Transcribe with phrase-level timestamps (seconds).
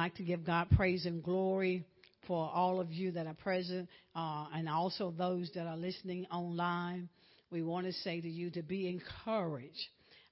[0.00, 1.84] like to give God praise and glory
[2.26, 7.10] for all of you that are present uh, and also those that are listening online.
[7.50, 9.76] We want to say to you to be encouraged.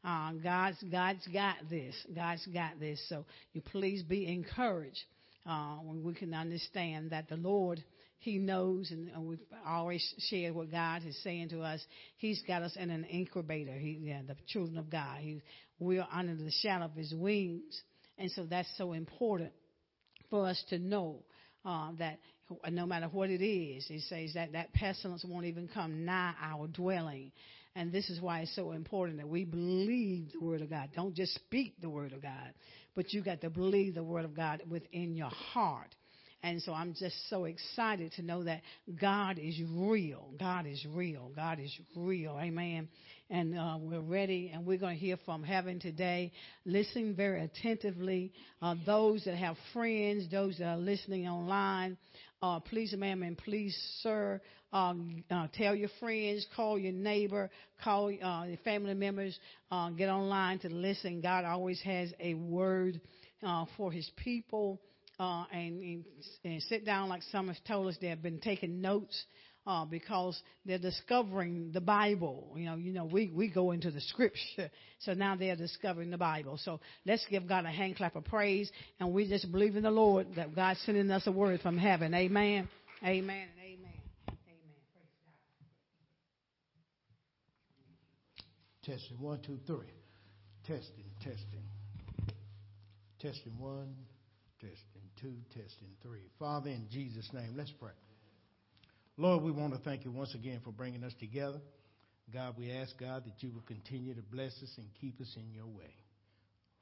[0.03, 1.95] Uh, God's God's got this.
[2.15, 2.99] God's got this.
[3.11, 5.03] So you please be encouraged
[5.45, 7.85] uh, when we can understand that the Lord
[8.21, 11.85] He knows, and, and we've always shared what God is saying to us.
[12.17, 13.77] He's got us in an incubator.
[13.77, 15.19] He, yeah, the children of God.
[15.21, 15.43] He,
[15.79, 17.83] we are under the shadow of His wings,
[18.17, 19.53] and so that's so important
[20.31, 21.23] for us to know
[21.65, 22.19] uh, that
[22.71, 26.67] no matter what it is, He says that that pestilence won't even come nigh our
[26.69, 27.33] dwelling.
[27.75, 30.89] And this is why it's so important that we believe the Word of God.
[30.97, 32.53] Don't just speak the Word of God,
[32.97, 35.95] but you got to believe the Word of God within your heart.
[36.43, 38.63] And so I'm just so excited to know that
[39.01, 40.31] God is real.
[40.39, 41.33] God is real.
[41.35, 42.39] God is real.
[42.41, 42.89] Amen.
[43.31, 46.33] And uh, we're ready, and we're going to hear from heaven today.
[46.65, 48.33] Listen very attentively.
[48.63, 51.99] Uh, those that have friends, those that are listening online,
[52.41, 54.41] uh, please, ma'am, and please, sir,
[54.73, 57.51] um, uh, tell your friends, call your neighbor,
[57.85, 59.39] call uh, your family members,
[59.71, 61.21] uh, get online to listen.
[61.21, 62.99] God always has a word
[63.43, 64.81] uh, for His people
[65.19, 66.05] uh, and,
[66.45, 69.25] and sit down like some have told us they have been taking notes
[69.69, 72.55] uh, because they're discovering the Bible.
[72.57, 74.71] You know, you know, we, we go into the scripture.
[75.01, 76.59] So now they're discovering the Bible.
[76.65, 78.69] So let's give God a hand clap of praise.
[78.99, 82.15] And we just believe in the Lord that God's sending us a word from heaven.
[82.15, 82.67] Amen.
[83.05, 83.07] Amen.
[83.07, 83.49] Amen.
[83.61, 84.39] Amen.
[88.83, 89.93] Testing one, two, three.
[90.67, 91.63] Testing, testing.
[93.21, 93.95] Testing one,
[94.61, 96.23] testing two, testing three.
[96.39, 97.93] Father, in Jesus' name, let's pray.
[99.21, 101.59] Lord, we want to thank you once again for bringing us together.
[102.33, 105.53] God, we ask, God, that you will continue to bless us and keep us in
[105.53, 105.93] your way.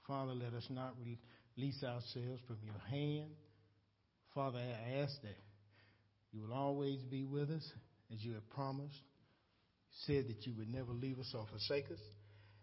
[0.06, 0.94] Father, let us not
[1.56, 3.30] release ourselves from your hand.
[4.34, 5.38] Father, I ask that
[6.30, 7.66] you will always be with us
[8.12, 9.00] as you have promised.
[9.90, 12.00] You said that you would never leave us or forsake us.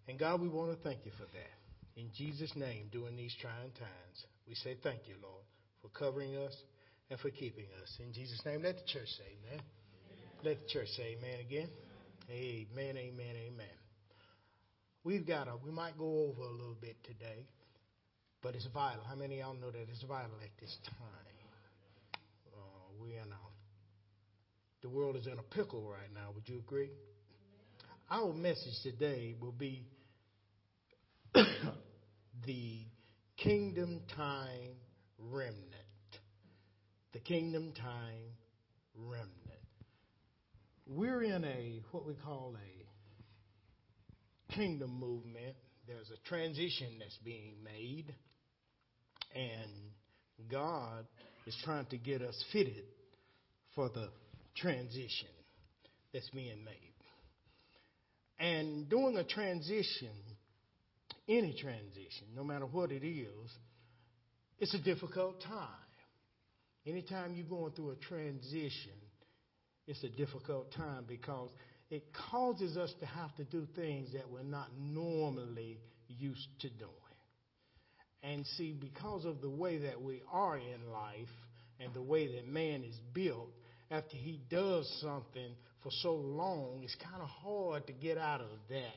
[0.08, 2.00] And God, we want to thank you for that.
[2.00, 5.44] In Jesus' name, during these trying times, we say thank you, Lord,
[5.82, 6.56] for covering us
[7.14, 7.96] and for keeping us.
[8.00, 9.62] In Jesus' name, let the church say amen.
[9.62, 10.42] amen.
[10.44, 11.70] Let the church say amen again.
[12.28, 13.78] Amen, amen, amen.
[15.04, 17.46] We've got a, we might go over a little bit today,
[18.42, 19.04] but it's vital.
[19.08, 22.18] How many of y'all know that it's vital at this time?
[22.48, 22.60] Uh,
[23.00, 23.22] we're
[24.82, 26.32] the world is in a pickle right now.
[26.34, 26.90] Would you agree?
[28.10, 29.86] Our message today will be
[31.34, 32.80] the
[33.38, 34.76] kingdom time
[35.20, 35.83] remnant
[37.14, 38.36] the kingdom time
[38.96, 39.30] remnant.
[40.88, 42.84] We're in a, what we call a
[44.54, 45.56] kingdom movement.
[45.88, 48.14] There's a transition that's being made,
[49.36, 49.72] and
[50.50, 51.06] God
[51.46, 52.86] is trying to get us fitted
[53.76, 54.10] for the
[54.58, 55.30] transition
[56.14, 56.76] that's being made.
[58.40, 60.10] And doing a transition,
[61.30, 63.52] any transition, no matter what it is,
[64.60, 65.83] it's a difficult time.
[66.86, 68.92] Anytime you're going through a transition,
[69.88, 71.50] it's a difficult time because
[71.90, 76.90] it causes us to have to do things that we're not normally used to doing.
[78.22, 81.28] And see, because of the way that we are in life
[81.80, 83.50] and the way that man is built,
[83.92, 88.48] after he does something for so long, it's kind of hard to get out of
[88.70, 88.96] that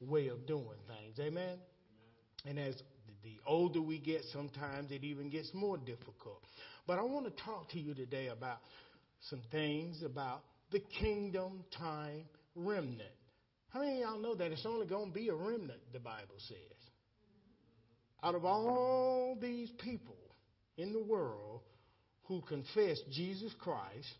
[0.00, 1.18] way of doing things.
[1.18, 1.42] Amen?
[1.42, 1.58] Amen?
[2.46, 2.74] And as
[3.22, 6.40] the older we get, sometimes it even gets more difficult.
[6.86, 8.58] But I want to talk to you today about
[9.30, 12.24] some things about the kingdom time
[12.54, 13.02] remnant.
[13.70, 16.36] How many of y'all know that it's only going to be a remnant, the Bible
[16.48, 16.56] says?
[18.22, 20.16] Out of all these people
[20.76, 21.60] in the world
[22.24, 24.14] who confess Jesus Christ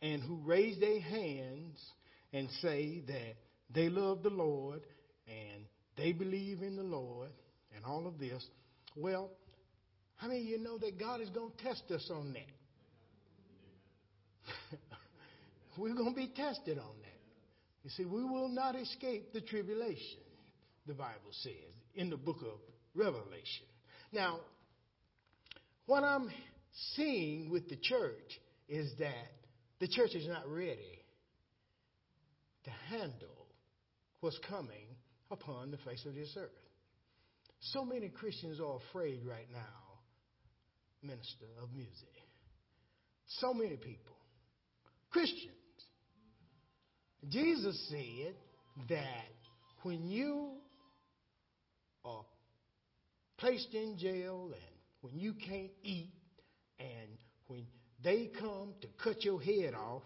[0.00, 1.78] and who raise their hands
[2.32, 3.34] and say that
[3.72, 4.82] they love the Lord
[5.26, 5.64] and
[5.96, 7.30] they believe in the Lord
[7.74, 8.44] and all of this,
[8.96, 9.30] well,
[10.22, 12.42] how many of you know that God is going to test us on that?
[15.76, 17.20] We're going to be tested on that.
[17.82, 20.20] You see, we will not escape the tribulation,
[20.86, 22.60] the Bible says in the book of
[22.94, 23.66] Revelation.
[24.12, 24.38] Now,
[25.86, 26.30] what I'm
[26.94, 29.32] seeing with the church is that
[29.80, 31.02] the church is not ready
[32.62, 33.48] to handle
[34.20, 34.86] what's coming
[35.32, 36.50] upon the face of this earth.
[37.72, 39.81] So many Christians are afraid right now
[41.02, 42.08] minister of music.
[43.40, 44.16] So many people,
[45.10, 45.56] Christians.
[47.28, 48.34] Jesus said
[48.88, 49.30] that
[49.82, 50.54] when you
[52.04, 52.24] are
[53.38, 54.72] placed in jail and
[55.02, 56.12] when you can't eat
[56.78, 57.66] and when
[58.02, 60.02] they come to cut your head off,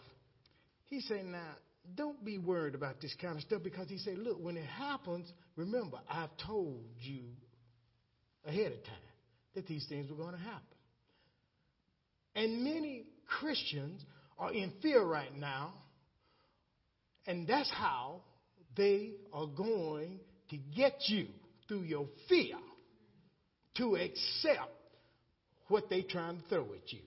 [0.86, 1.56] he said, now,
[1.94, 5.30] don't be worried about this kind of stuff because he said, look, when it happens,
[5.56, 7.22] remember, I've told you
[8.44, 8.94] ahead of time
[9.54, 10.75] that these things were going to happen.
[12.36, 13.04] And many
[13.40, 14.04] Christians
[14.38, 15.72] are in fear right now,
[17.26, 18.20] and that's how
[18.76, 21.26] they are going to get you
[21.66, 22.56] through your fear
[23.78, 24.70] to accept
[25.68, 27.00] what they're trying to throw at you.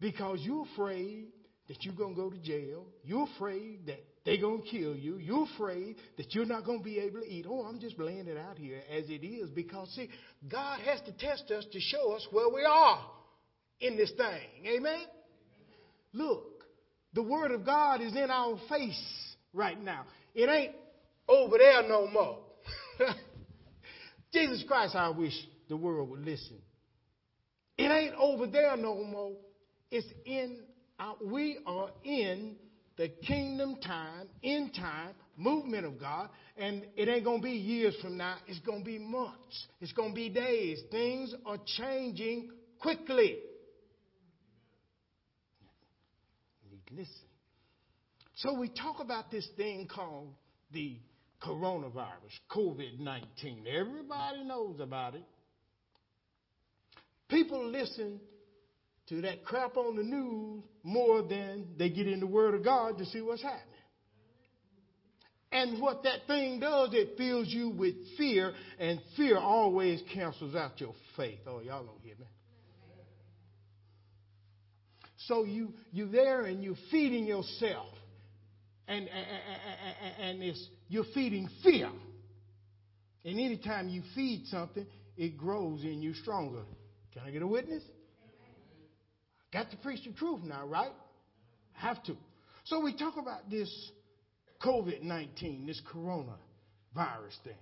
[0.00, 1.28] Because you're afraid
[1.68, 2.84] that you're going to go to jail.
[3.04, 5.16] You're afraid that they're going to kill you.
[5.16, 7.46] You're afraid that you're not going to be able to eat.
[7.48, 10.10] Oh, I'm just laying it out here as it is because, see,
[10.46, 13.00] God has to test us to show us where we are
[13.80, 14.66] in this thing.
[14.76, 15.00] Amen?
[16.12, 16.64] Look,
[17.12, 20.04] the Word of God is in our face right now.
[20.34, 20.74] It ain't
[21.28, 22.38] over there no more.
[24.32, 25.34] Jesus Christ, I wish
[25.68, 26.58] the world would listen.
[27.78, 29.32] It ain't over there no more.
[29.90, 30.58] It's in
[30.98, 32.56] our, we are in
[32.96, 37.94] the kingdom time, in time, movement of God, and it ain't going to be years
[38.00, 38.36] from now.
[38.46, 39.66] It's going to be months.
[39.80, 40.80] It's going to be days.
[40.90, 42.50] Things are changing
[42.80, 43.38] quickly.
[46.96, 47.28] Listen.
[48.36, 50.32] So we talk about this thing called
[50.72, 50.98] the
[51.42, 53.64] coronavirus, COVID 19.
[53.66, 55.24] Everybody knows about it.
[57.28, 58.20] People listen
[59.08, 62.98] to that crap on the news more than they get in the Word of God
[62.98, 63.60] to see what's happening.
[65.52, 70.80] And what that thing does, it fills you with fear, and fear always cancels out
[70.80, 71.38] your faith.
[71.46, 72.26] Oh, y'all don't hear me.
[75.26, 77.88] So you you there and you're feeding yourself,
[78.86, 79.08] and
[80.20, 80.54] and, and
[80.88, 81.90] you're feeding fear.
[83.24, 84.86] And anytime you feed something,
[85.16, 86.62] it grows in you stronger.
[87.14, 87.82] Can I get a witness?
[89.52, 90.92] Got to preach the truth now, right?
[91.72, 92.16] Have to.
[92.64, 93.70] So we talk about this
[94.62, 97.54] COVID 19, this coronavirus thing.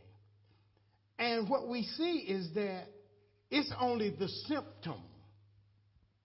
[1.18, 2.86] And what we see is that
[3.50, 5.00] it's only the symptom,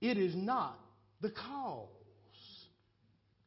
[0.01, 0.79] it is not
[1.21, 1.87] the cause.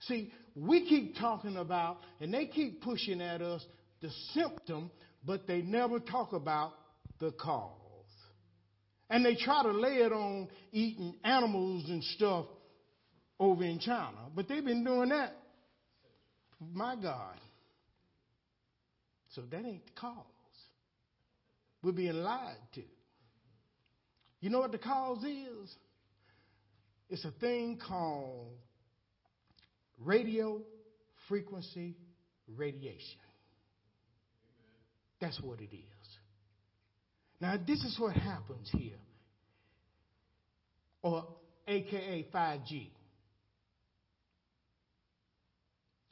[0.01, 3.65] See, we keep talking about, and they keep pushing at us
[4.01, 4.91] the symptom,
[5.25, 6.73] but they never talk about
[7.19, 7.77] the cause.
[9.11, 12.47] And they try to lay it on eating animals and stuff
[13.39, 14.29] over in China.
[14.35, 15.37] But they've been doing that.
[16.73, 17.37] My God.
[19.35, 20.25] So that ain't the cause.
[21.83, 22.83] We're being lied to.
[24.41, 25.75] You know what the cause is?
[27.11, 28.53] It's a thing called
[29.99, 30.61] radio
[31.29, 31.97] frequency
[32.57, 33.21] radiation.
[35.21, 36.19] That's what it is.
[37.41, 38.99] Now, this is what happens here,
[41.03, 41.27] or
[41.67, 42.91] AKA 5G.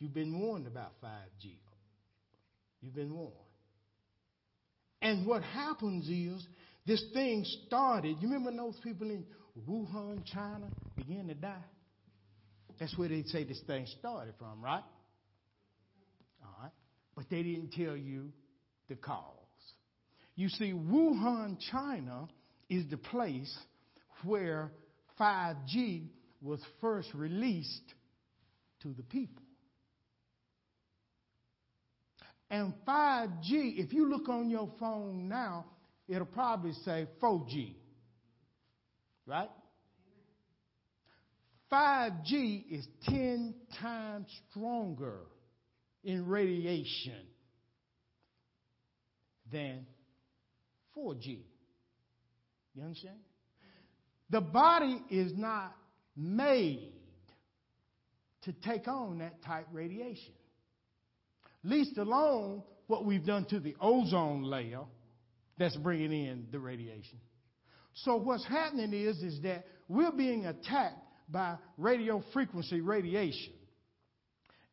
[0.01, 1.55] You've been warned about 5G.
[2.81, 3.35] You've been warned.
[5.01, 6.47] And what happens is
[6.87, 8.17] this thing started.
[8.21, 9.25] You remember those people in
[9.67, 11.65] Wuhan, China, began to die?
[12.79, 14.85] That's where they say this thing started from, right?
[16.43, 16.73] All right.
[17.17, 18.33] But they didn't tell you
[18.89, 19.25] the cause.
[20.37, 22.29] You see, Wuhan, China
[22.71, 23.57] is the place
[24.25, 24.71] where
[25.19, 26.07] 5G
[26.41, 27.95] was first released
[28.83, 29.43] to the people.
[32.51, 35.67] And 5G, if you look on your phone now,
[36.09, 37.75] it'll probably say 4G.
[39.29, 39.51] Right?
[41.71, 45.19] 5G is 10 times stronger
[46.03, 47.27] in radiation
[49.53, 49.85] than
[50.97, 51.41] 4G.
[52.75, 53.19] You understand?
[54.31, 55.77] The body is not
[56.17, 56.95] made
[58.45, 60.33] to take on that type radiation.
[61.65, 64.85] Least alone what we've done to the ozone layer
[65.59, 67.19] that's bringing in the radiation.
[68.05, 73.53] So what's happening is, is that we're being attacked by radio frequency radiation.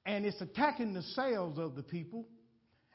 [0.05, 2.27] And it's attacking the cells of the people,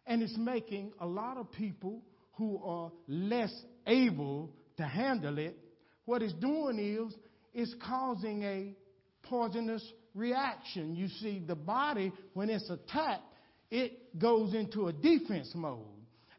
[0.06, 2.02] and it's making a lot of people
[2.34, 3.52] who are less
[3.86, 5.56] able to handle it,
[6.04, 7.14] what it's doing is
[7.52, 8.74] it's causing a
[9.22, 9.84] poisonous
[10.14, 10.94] reaction.
[10.94, 13.22] You see, the body, when it's attacked,
[13.70, 15.84] it goes into a defense mode.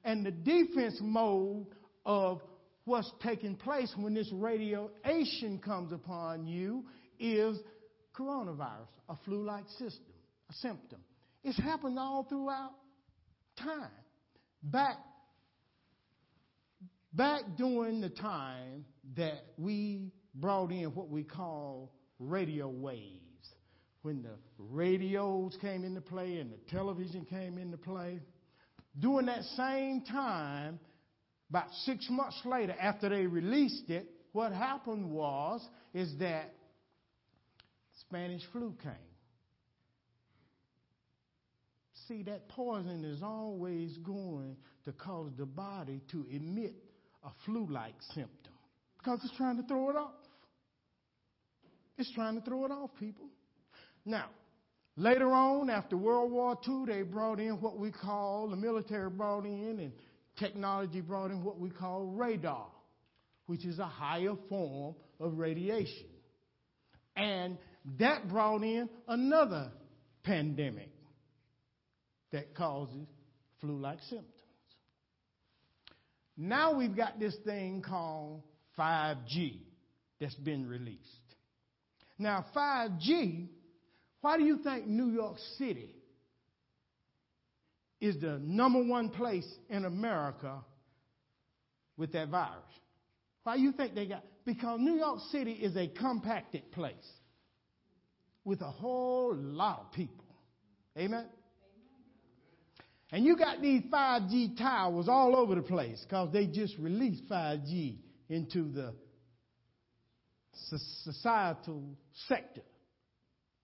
[0.03, 1.67] And the defense mode
[2.05, 2.41] of
[2.85, 6.85] what's taking place when this radiation comes upon you
[7.19, 7.57] is
[8.17, 10.13] coronavirus, a flu like system,
[10.49, 10.99] a symptom.
[11.43, 12.71] It's happened all throughout
[13.57, 13.89] time.
[14.63, 14.97] Back
[17.13, 18.85] Back during the time
[19.17, 23.19] that we brought in what we call radio waves.
[24.01, 28.21] When the radios came into play and the television came into play,
[28.97, 30.79] during that same time,
[31.51, 35.61] about six months later, after they released it, what happened was
[35.93, 36.53] is that
[37.99, 38.93] Spanish flu came.
[42.07, 44.55] See, that poison is always going
[44.85, 46.73] to cause the body to emit
[47.25, 48.53] a flu-like symptom
[48.97, 50.13] because it's trying to throw it off.
[51.97, 53.25] It's trying to throw it off, people.
[54.05, 54.29] Now,
[54.95, 59.45] later on, after World War II, they brought in what we call, the military brought
[59.45, 59.91] in, and
[60.37, 62.67] technology brought in what we call radar,
[63.45, 66.07] which is a higher form of radiation.
[67.15, 67.57] And
[67.99, 69.71] that brought in another
[70.23, 70.91] pandemic
[72.31, 73.07] that causes
[73.59, 74.27] flu like symptoms.
[76.37, 78.41] Now we've got this thing called
[78.77, 79.59] 5G
[80.19, 80.99] that's been released.
[82.17, 83.47] Now, 5G,
[84.21, 85.89] why do you think New York City
[88.01, 90.57] is the number one place in America
[91.95, 92.57] with that virus?
[93.43, 94.23] Why you think they got?
[94.43, 96.93] Because New York City is a compacted place
[98.43, 100.25] with a whole lot of people.
[100.97, 101.27] Amen?
[103.11, 107.97] And you got these 5G towers all over the place because they just released 5G
[108.29, 108.93] into the
[111.03, 111.83] societal
[112.27, 112.61] sector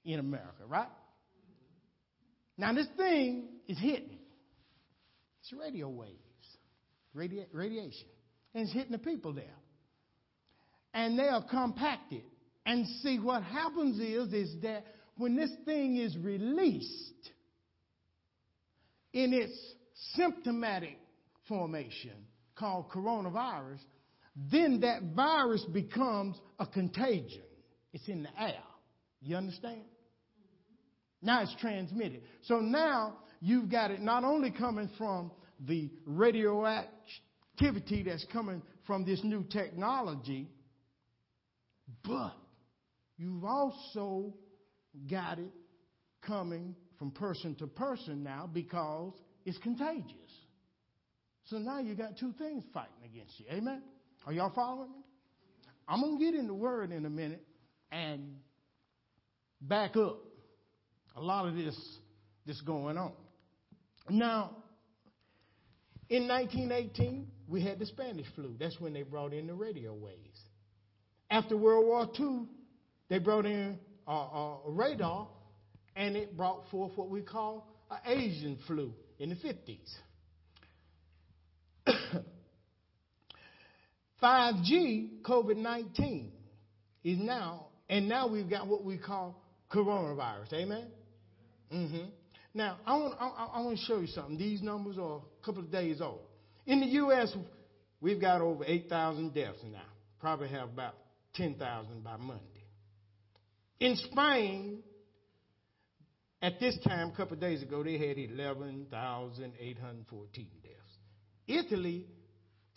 [0.03, 0.89] in America, right?
[2.57, 4.17] Now, this thing is hitting.
[5.49, 6.11] It's radio waves,
[7.15, 8.07] radi- radiation.
[8.53, 9.45] And it's hitting the people there.
[10.93, 12.23] And they are compacted.
[12.65, 14.85] And see, what happens is, is that
[15.15, 17.31] when this thing is released
[19.13, 19.53] in its
[20.15, 20.97] symptomatic
[21.47, 22.25] formation
[22.57, 23.79] called coronavirus,
[24.51, 27.43] then that virus becomes a contagion.
[27.93, 28.63] It's in the air.
[29.21, 29.81] You understand?
[31.21, 32.21] Now it's transmitted.
[32.43, 39.23] So now you've got it not only coming from the radioactivity that's coming from this
[39.23, 40.49] new technology,
[42.03, 42.33] but
[43.17, 44.33] you've also
[45.09, 45.51] got it
[46.21, 49.13] coming from person to person now because
[49.45, 50.13] it's contagious.
[51.45, 53.45] So now you got two things fighting against you.
[53.51, 53.81] Amen?
[54.25, 55.03] Are y'all following me?
[55.87, 57.43] I'm going to get in the word in a minute
[57.91, 58.35] and
[59.61, 60.19] back up
[61.17, 61.77] a lot of this
[62.45, 63.11] this going on.
[64.09, 64.51] Now,
[66.09, 68.55] in 1918, we had the Spanish flu.
[68.57, 70.39] That's when they brought in the radio waves.
[71.29, 72.47] After World War II,
[73.09, 75.27] they brought in uh, radar,
[75.95, 79.95] and it brought forth what we call an Asian flu in the 50s.
[84.23, 86.31] 5G, COVID 19,
[87.03, 90.53] is now, and now we've got what we call coronavirus.
[90.53, 90.87] Amen?
[91.73, 92.09] Mm-hmm.
[92.53, 94.37] Now, I want, I, I want to show you something.
[94.37, 96.21] These numbers are a couple of days old.
[96.65, 97.35] In the U.S.,
[98.01, 99.83] we've got over 8,000 deaths now.
[100.19, 100.95] Probably have about
[101.35, 102.43] 10,000 by Monday.
[103.79, 104.81] In Spain,
[106.41, 110.73] at this time, a couple of days ago, they had 11,814 deaths.
[111.47, 112.07] Italy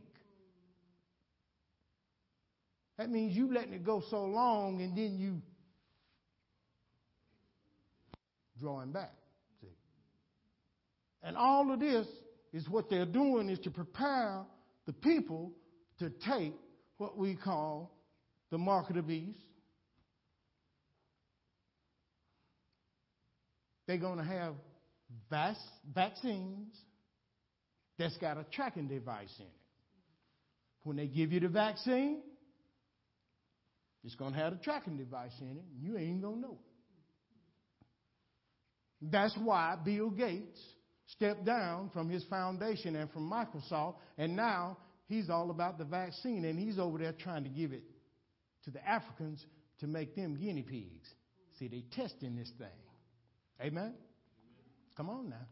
[3.01, 5.41] That means you letting it go so long and then you
[8.59, 9.15] drawing back.
[9.59, 9.73] See?
[11.23, 12.05] And all of this
[12.53, 14.43] is what they're doing is to prepare
[14.85, 15.51] the people
[15.97, 16.53] to take
[16.97, 17.91] what we call
[18.51, 19.39] the mark of the beast,
[23.87, 24.53] they're going to have
[25.27, 25.55] vac-
[25.91, 26.71] vaccines
[27.97, 29.51] that's got a tracking device in it.
[30.83, 32.21] When they give you the vaccine,
[34.03, 36.57] it's going to have a tracking device in it, and you ain't going to know
[36.59, 36.71] it.
[39.11, 40.59] That's why Bill Gates
[41.07, 44.77] stepped down from his foundation and from Microsoft, and now
[45.07, 47.83] he's all about the vaccine, and he's over there trying to give it
[48.65, 49.43] to the Africans
[49.79, 51.07] to make them guinea pigs.
[51.59, 52.67] See, they testing this thing.
[53.61, 53.93] Amen?
[54.95, 55.47] Come on now.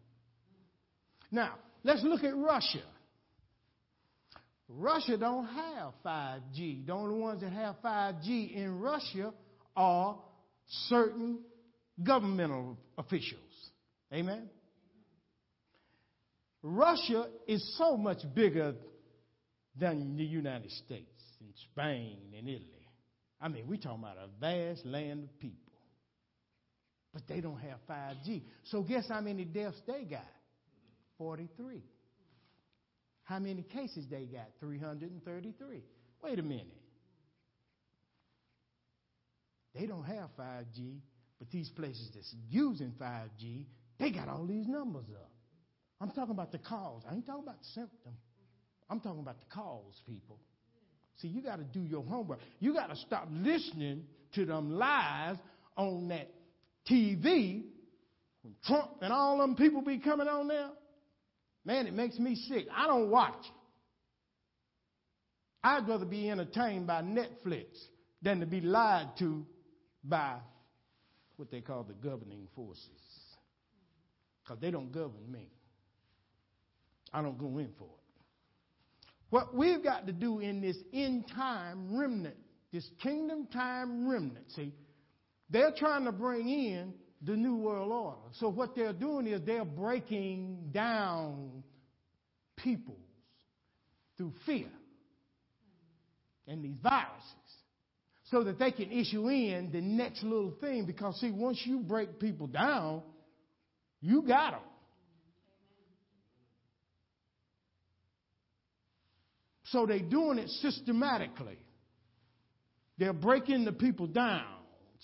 [1.31, 2.83] Now, let's look at Russia.
[4.69, 6.85] Russia don't have 5G.
[6.85, 9.33] The only ones that have 5G in Russia
[9.75, 10.19] are
[10.87, 11.39] certain
[12.01, 13.41] governmental officials.
[14.13, 14.47] Amen?
[16.61, 18.75] Russia is so much bigger
[19.75, 22.87] than the United States and Spain and Italy.
[23.41, 25.57] I mean, we're talking about a vast land of people.
[27.13, 28.43] But they don't have 5G.
[28.65, 30.27] So guess how many deaths they got?
[31.17, 31.81] 43.
[33.29, 34.47] How many cases they got?
[34.59, 35.83] 333.
[36.23, 36.65] Wait a minute.
[39.75, 40.97] They don't have 5G,
[41.37, 43.67] but these places that's using 5G,
[43.99, 45.29] they got all these numbers up.
[46.01, 47.03] I'm talking about the cause.
[47.07, 48.13] I ain't talking about the symptom.
[48.89, 50.39] I'm talking about the cause, people.
[51.17, 52.39] See, you got to do your homework.
[52.59, 55.35] You got to stop listening to them lies
[55.77, 56.31] on that
[56.89, 57.63] TV
[58.41, 60.69] when Trump and all them people be coming on there.
[61.69, 62.65] Man, it makes me sick.
[62.75, 63.45] I don't watch.
[65.63, 67.67] I'd rather be entertained by Netflix
[68.23, 69.45] than to be lied to
[70.03, 70.37] by
[71.35, 72.89] what they call the governing forces.
[74.41, 75.51] Because they don't govern me.
[77.13, 78.23] I don't go in for it.
[79.29, 82.37] What we've got to do in this end time remnant,
[82.73, 84.73] this kingdom time remnant, see,
[85.51, 88.17] they're trying to bring in the New World Order.
[88.39, 91.63] So what they're doing is they're breaking down
[92.57, 92.97] peoples
[94.17, 94.69] through fear
[96.47, 97.33] and these viruses
[98.25, 102.19] so that they can issue in the next little thing because see once you break
[102.19, 103.01] people down
[104.01, 104.61] you got them
[109.71, 111.57] so they're doing it systematically.
[112.97, 114.45] They're breaking the people down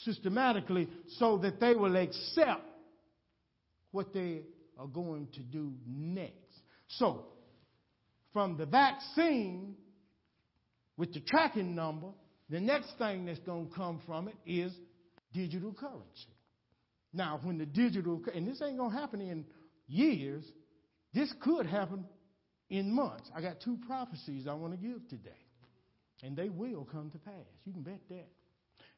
[0.04, 2.64] systematically so that they will accept
[3.92, 4.42] what they
[4.78, 6.34] are going to do next.
[6.88, 7.26] So,
[8.34, 9.76] from the vaccine
[10.98, 12.08] with the tracking number,
[12.50, 14.74] the next thing that's going to come from it is
[15.34, 16.36] digital currency.
[17.14, 19.46] Now, when the digital, and this ain't going to happen in
[19.88, 20.44] years,
[21.14, 22.06] this could happen
[22.70, 23.30] in months.
[23.34, 25.32] I got two prophecies I want to give today,
[26.24, 27.34] and they will come to pass.
[27.66, 28.28] You can bet that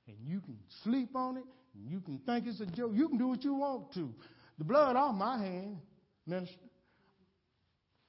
[0.08, 1.44] and you can sleep on it,
[1.76, 2.92] and you can think it's a joke.
[2.94, 4.14] You can do what you want to.
[4.58, 5.78] The blood off my hand,
[6.26, 6.56] minister.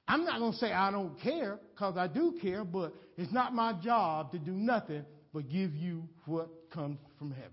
[0.07, 3.53] I'm not going to say I don't care, because I do care, but it's not
[3.53, 7.51] my job to do nothing but give you what comes from heaven.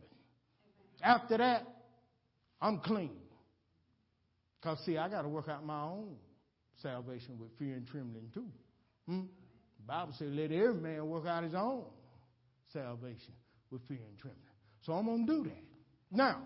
[1.03, 1.67] After that,
[2.61, 3.11] I'm clean.
[4.59, 6.17] Because, see, I got to work out my own
[6.83, 8.47] salvation with fear and trembling, too.
[9.07, 9.21] Hmm?
[9.79, 11.85] The Bible says, let every man work out his own
[12.73, 13.35] salvation
[13.71, 14.43] with fear and trembling.
[14.83, 15.65] So I'm going to do that.
[16.11, 16.43] Now,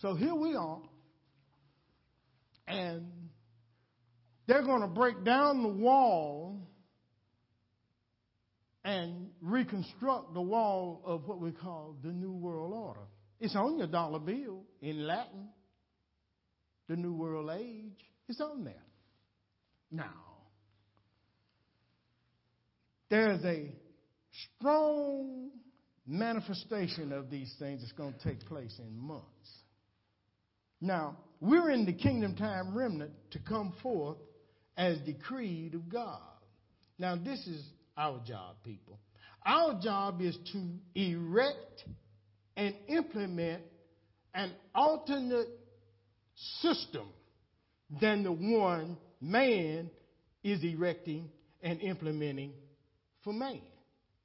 [0.00, 0.80] so here we are,
[2.66, 3.06] and
[4.46, 6.60] they're going to break down the wall
[8.84, 13.06] and reconstruct the wall of what we call the New World Order.
[13.40, 15.48] It's on your dollar bill in Latin,
[16.88, 17.98] the New World Age.
[18.28, 18.74] It's on there.
[19.90, 20.04] Now,
[23.08, 23.72] there's a
[24.58, 25.50] strong
[26.06, 29.24] manifestation of these things is going to take place in months.
[30.80, 34.18] Now, we're in the kingdom time remnant to come forth
[34.76, 36.20] as decreed of God.
[36.98, 37.64] Now, this is
[37.96, 38.98] our job, people.
[39.46, 41.84] Our job is to erect
[42.56, 43.62] and implement
[44.34, 45.48] an alternate
[46.60, 47.08] system
[48.00, 49.90] than the one man
[50.42, 51.30] is erecting
[51.62, 52.52] and implementing
[53.22, 53.60] for man.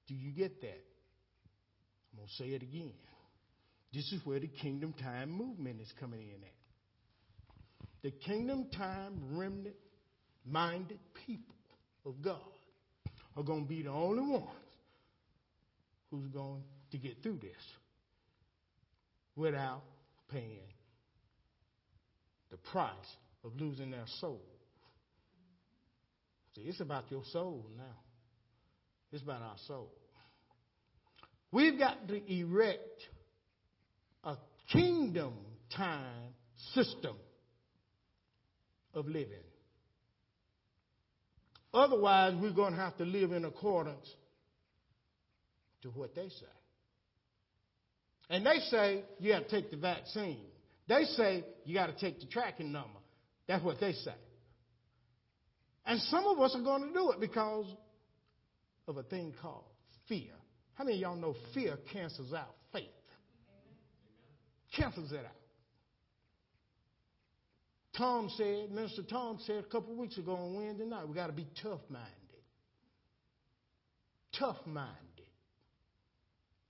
[0.08, 0.89] Do you get that?
[2.20, 2.92] I'm going to say it again.
[3.94, 6.54] This is where the kingdom time movement is coming in at.
[8.04, 9.76] The kingdom time remnant
[10.46, 11.56] minded people
[12.06, 12.40] of God
[13.38, 14.50] are going to be the only ones
[16.12, 17.56] who's going to get through this
[19.36, 19.84] without
[20.32, 20.60] paying
[22.52, 22.94] the price
[23.46, 24.42] of losing their soul.
[26.56, 27.96] See, it's about your soul now.
[29.12, 29.92] It's about our soul.
[31.52, 33.02] We've got to erect
[34.24, 34.36] a
[34.72, 35.34] kingdom
[35.76, 36.34] time
[36.74, 37.16] system
[38.94, 39.44] of living.
[41.74, 44.08] Otherwise, we're going to have to live in accordance
[45.84, 46.46] to what they say.
[48.30, 50.46] And they say you got to take the vaccine.
[50.88, 53.00] They say you got to take the tracking number.
[53.48, 54.14] That's what they say.
[55.86, 57.66] And some of us are going to do it because
[58.88, 59.64] of a thing called
[60.08, 60.34] fear.
[60.80, 62.86] How many of y'all know fear cancels out faith?
[64.74, 65.36] Cancels it out.
[67.98, 71.34] Tom said, Minister Tom said a couple weeks ago on Wednesday night, we got to
[71.34, 72.08] be tough minded.
[74.40, 74.96] tough minded.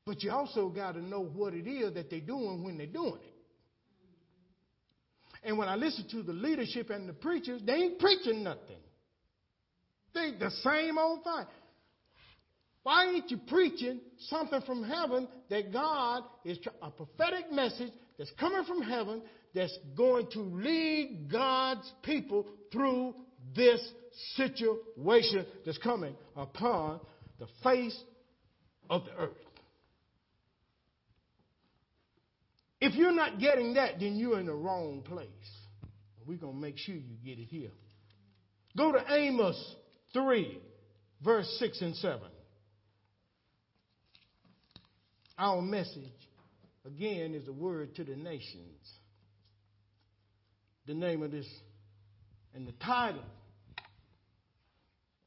[0.07, 3.19] But you also got to know what it is that they're doing when they're doing
[3.21, 3.35] it.
[5.43, 8.81] And when I listen to the leadership and the preachers, they ain't preaching nothing.
[10.15, 11.45] They the same old thing.
[12.83, 18.63] Why ain't you preaching something from heaven that God is a prophetic message that's coming
[18.65, 19.21] from heaven
[19.53, 23.15] that's going to lead God's people through
[23.55, 23.81] this
[24.35, 26.99] situation that's coming upon
[27.39, 27.97] the face
[28.89, 29.31] of the earth?
[32.81, 35.27] If you're not getting that, then you're in the wrong place.
[36.25, 37.71] We're going to make sure you get it here.
[38.77, 39.75] Go to Amos
[40.13, 40.59] 3,
[41.21, 42.19] verse 6 and 7.
[45.39, 46.04] Our message,
[46.86, 48.86] again, is a word to the nations.
[50.86, 51.47] The name of this
[52.54, 53.23] and the title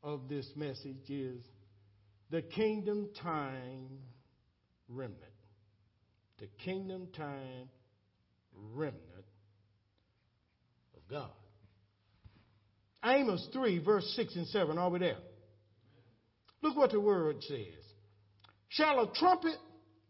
[0.02, 1.42] of this message is
[2.30, 3.88] The Kingdom Time
[4.90, 5.18] Remnant.
[6.40, 7.70] The Kingdom Time
[8.74, 8.98] Remnant
[10.94, 11.30] of God.
[13.02, 14.76] Amos 3, verse 6 and 7.
[14.76, 15.16] Are we there?
[16.60, 17.82] Look what the word says.
[18.68, 19.56] Shall a trumpet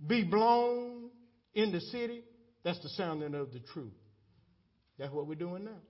[0.06, 1.10] be blown
[1.54, 2.24] in the city?
[2.64, 3.92] That's the sounding of the truth.
[4.98, 5.80] That's what we're doing now.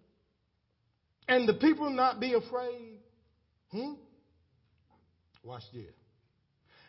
[1.28, 2.98] And the people not be afraid.
[3.70, 3.92] Hmm?
[5.42, 5.84] Watch this.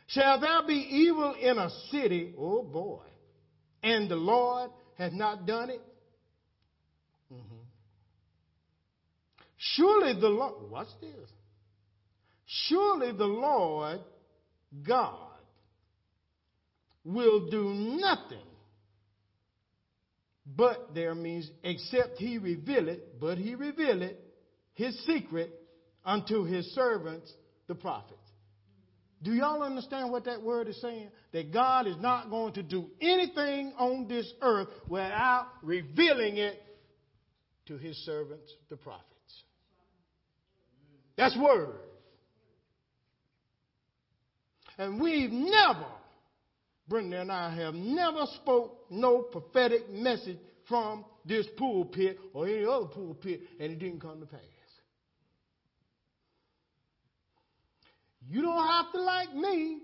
[0.08, 2.34] Shall there be evil in a city?
[2.38, 3.04] Oh boy.
[3.82, 5.82] And the Lord has not done it?
[7.32, 7.64] Mm-hmm.
[9.58, 11.30] Surely the Lord, watch this.
[12.46, 14.02] Surely the Lord
[14.86, 15.33] God
[17.06, 18.40] will do nothing
[20.46, 24.20] but there means except he reveal it, but he reveal it,
[24.74, 25.52] his secret
[26.04, 27.32] unto his servants,
[27.68, 28.20] the prophets.
[29.22, 31.10] Do y'all understand what that word is saying?
[31.32, 36.62] That God is not going to do anything on this earth without revealing it
[37.68, 39.08] to his servants, the prophets.
[41.16, 41.76] That's word.
[44.78, 45.86] And we've never,
[46.88, 52.88] Brenda and I have never spoke no prophetic message from this pulpit or any other
[52.88, 54.40] pulpit, and it didn't come to pass.
[58.30, 59.82] You don't have to like me,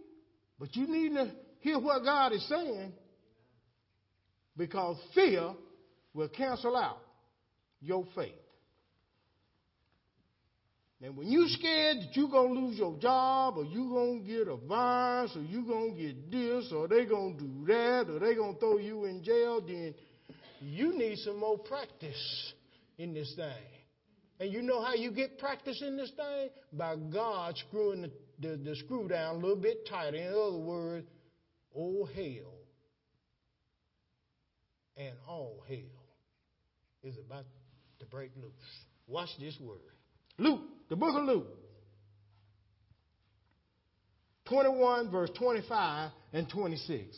[0.59, 2.93] but you need to hear what God is saying
[4.57, 5.53] because fear
[6.13, 6.99] will cancel out
[7.81, 8.33] your faith.
[11.01, 14.27] And when you scared that you're going to lose your job or you're going to
[14.27, 18.09] get a virus or you're going to get this or they're going to do that
[18.09, 19.93] or they're going to throw you in jail, then
[20.59, 22.53] you need some more practice
[22.97, 23.53] in this thing.
[24.41, 26.49] And you know how you get practice in this thing?
[26.73, 30.17] By God screwing the, the, the screw down a little bit tighter.
[30.17, 31.07] In other words,
[31.75, 32.59] oh hell
[34.97, 35.77] and all hell
[37.03, 37.45] is about
[37.99, 38.51] to break loose.
[39.07, 39.79] Watch this word.
[40.39, 41.47] Luke, the book of Luke,
[44.47, 47.17] 21, verse 25 and 26.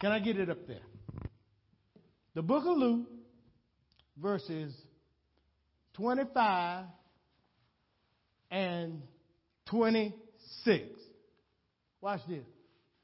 [0.00, 0.80] Can I get it up there?
[2.34, 3.06] The book of Luke,
[4.16, 4.74] verses
[5.94, 6.86] 25
[8.50, 9.02] and
[9.66, 10.84] 26.
[12.00, 12.46] Watch this.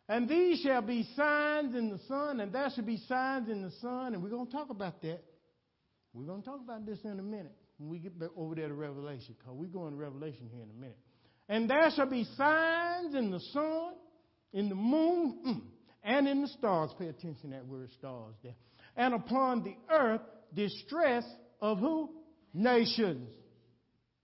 [0.09, 3.73] And these shall be signs in the sun, and there shall be signs in the
[3.83, 5.23] sun, and we're going to talk about that.
[6.15, 8.69] We're going to talk about this in a minute when we get back over there
[8.69, 10.99] to Revelation, because we're going to Revelation here in a minute.
[11.49, 13.95] And there shall be signs in the sun,
[14.53, 15.61] in the moon, mm,
[16.03, 16.91] and in the stars.
[16.99, 18.55] Pay attention to that word stars there.
[18.97, 20.21] And upon the earth,
[20.55, 21.25] distress
[21.61, 22.11] of who?
[22.53, 23.29] Nations.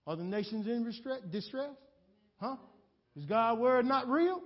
[0.06, 0.84] Are the nations in
[1.30, 1.70] distress?
[2.40, 2.56] Huh?
[3.16, 4.40] Is God's word not real?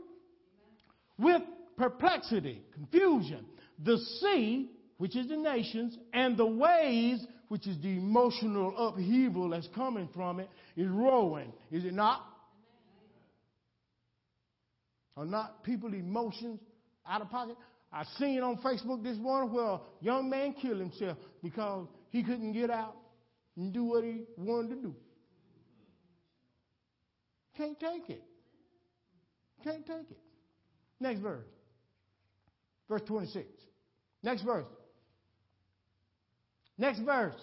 [1.18, 1.42] With
[1.76, 3.44] perplexity, confusion.
[3.82, 9.68] The sea, which is the nations, and the waves, which is the emotional upheaval that's
[9.74, 11.52] coming from it, is rolling.
[11.70, 12.22] Is it not?
[15.16, 16.60] Are not people emotions
[17.06, 17.56] out of pocket?
[17.92, 22.24] I seen it on Facebook this morning where a young man killed himself because he
[22.24, 22.96] couldn't get out
[23.56, 24.94] and do what he wanted to do.
[27.56, 28.24] Can't take it.
[29.62, 30.18] Can't take it.
[30.98, 31.46] Next verse.
[32.88, 33.46] Verse 26.
[34.22, 34.66] Next verse.
[36.76, 37.34] Next verse.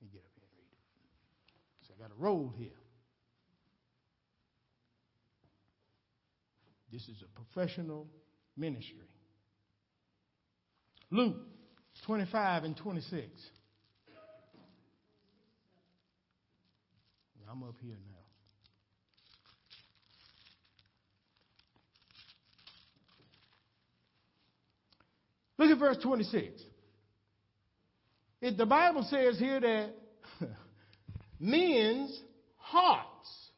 [0.00, 1.86] Let me get up here and read it.
[1.86, 2.70] So I got a roll here.
[6.90, 8.06] This is a professional
[8.56, 8.96] ministry.
[11.10, 11.36] Luke
[12.06, 13.26] 25 and 26.
[17.50, 18.17] I'm up here now.
[25.58, 26.62] Look at verse 26.
[28.40, 29.90] If the Bible says here that
[31.40, 32.16] men's
[32.56, 33.50] hearts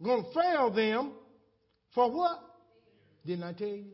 [0.00, 1.12] are going to fail them
[1.94, 2.40] for what?
[3.26, 3.86] Didn't I tell you?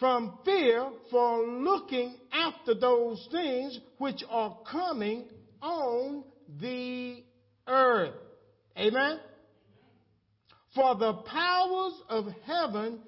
[0.00, 5.26] From fear for looking after those things which are coming
[5.60, 6.24] on
[6.60, 7.22] the
[7.68, 8.14] earth.
[8.76, 9.20] Amen?
[10.74, 12.98] For the powers of heaven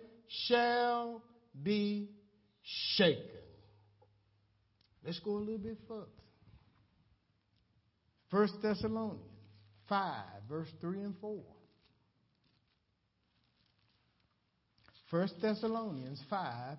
[0.47, 1.23] shall
[1.63, 2.11] be
[2.63, 3.23] shaken.
[5.05, 6.07] Let's go a little bit further.
[8.31, 9.21] First Thessalonians
[9.89, 11.39] 5, verse 3 and 4.
[15.11, 16.79] First Thessalonians 5,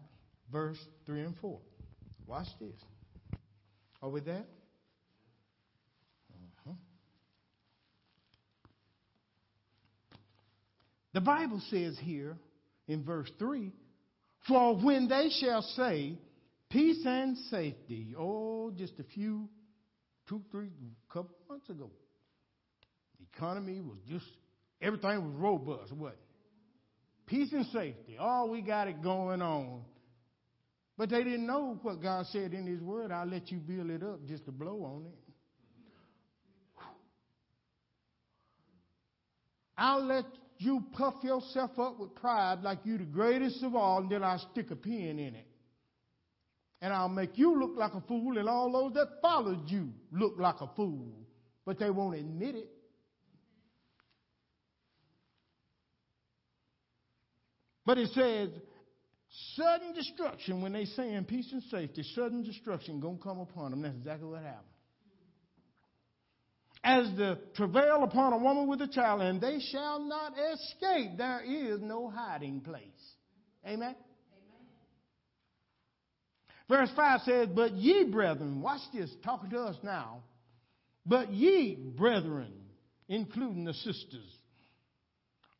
[0.52, 1.60] verse 3 and 4.
[2.28, 3.39] Watch this.
[4.02, 4.46] Are we there?
[6.32, 6.72] Uh-huh.
[11.13, 12.36] The Bible says here
[12.88, 13.71] in verse 3
[14.48, 16.17] For when they shall say,
[16.69, 19.48] Peace and safety, oh, just a few,
[20.28, 20.69] two, three,
[21.10, 21.89] couple months ago,
[23.19, 24.26] the economy was just,
[24.82, 26.17] everything was robust, what?
[27.28, 28.17] Peace and safety.
[28.19, 29.84] Oh, we got it going on.
[30.98, 33.12] But they didn't know what God said in His Word.
[33.12, 35.26] I'll let you build it up just to blow on it.
[39.78, 40.26] I'll let
[40.58, 44.46] you puff yourself up with pride like you the greatest of all, and then I'll
[44.52, 45.48] stick a pin in it.
[46.82, 50.36] And I'll make you look like a fool, and all those that followed you look
[50.38, 51.13] like a fool.
[51.65, 52.70] But they won't admit it.
[57.86, 58.50] But it says,
[59.56, 63.82] sudden destruction, when they say in peace and safety, sudden destruction gonna come upon them.
[63.82, 64.75] That's exactly what happened
[66.86, 71.17] as the travail upon a woman with a child, and they shall not escape.
[71.17, 72.84] There is no hiding place.
[73.67, 73.95] Amen?
[76.69, 80.21] Verse 5 says, But ye, brethren, watch this, talking to us now.
[81.08, 82.54] But ye, brethren,
[83.10, 84.38] including the sisters,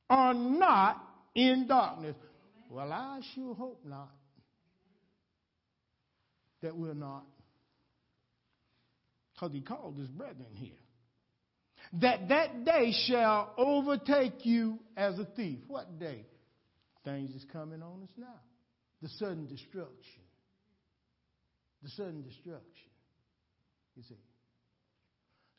[0.08, 1.02] are not
[1.34, 2.16] in darkness.
[2.70, 4.12] Well, I sure hope not.
[6.62, 7.26] That we're not.
[9.34, 10.85] Because he called his brethren here
[12.02, 15.60] that that day shall overtake you as a thief.
[15.68, 16.26] What day?
[17.04, 18.40] Things is coming on us now.
[19.02, 20.24] The sudden destruction.
[21.84, 22.90] The sudden destruction.
[23.96, 24.16] You see.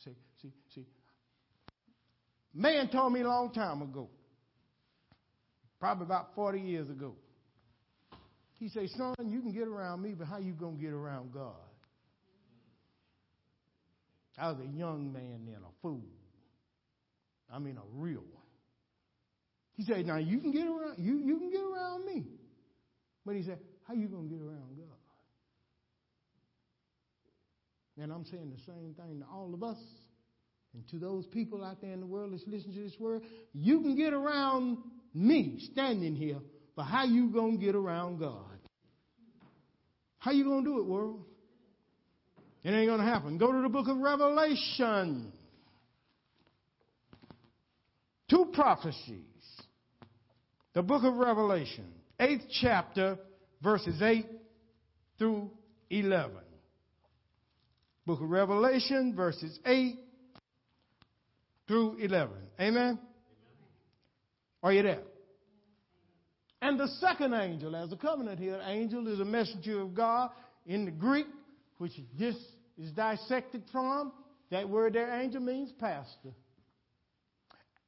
[0.04, 0.86] See, see, see.
[2.54, 4.08] Man told me a long time ago,
[5.78, 7.14] probably about 40 years ago.
[8.58, 11.32] He said, son, you can get around me, but how you going to get around
[11.32, 11.52] God?
[14.38, 16.05] I was a young man then, a fool.
[17.53, 18.42] I mean, a real one.
[19.75, 22.25] He said, now you can get around, you, you can get around me.
[23.25, 24.87] But he said, how you to get around God?
[27.99, 29.79] And I'm saying the same thing to all of us
[30.75, 33.22] and to those people out there in the world that's listening to this word.
[33.53, 34.79] You can get around
[35.14, 36.38] me standing here,
[36.75, 38.59] but how you to get around God?
[40.18, 41.25] How you to do it, world?
[42.66, 43.38] It ain't going to happen.
[43.38, 45.33] Go to the book of Revelation
[48.29, 49.22] two prophecies.
[50.74, 51.87] The book of Revelation,
[52.20, 53.18] 8th chapter,
[53.62, 54.26] verses 8
[55.16, 55.50] through
[55.90, 56.33] 11.
[58.05, 59.94] Book of Revelation, verses 8
[61.66, 62.35] through 11.
[62.61, 62.74] Amen?
[62.81, 62.98] Amen.
[64.62, 65.02] Are you there?
[66.61, 70.31] And the second angel, as a covenant here, angel is a messenger of God
[70.66, 71.26] in the Greek,
[71.79, 72.37] which this
[72.78, 74.12] is dissected from.
[74.50, 76.32] That word there, angel, means pastor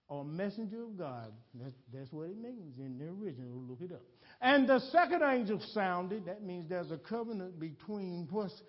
[0.09, 1.33] or messenger of God.
[1.55, 3.62] That's, that's what it means in the original.
[3.68, 4.03] Look it up.
[4.40, 6.27] And the second angel sounded.
[6.27, 8.61] That means there's a covenant between what's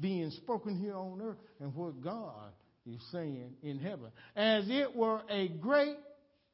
[0.00, 2.52] being spoken here on earth and what God
[2.86, 4.10] is saying in heaven.
[4.34, 5.98] As it were a great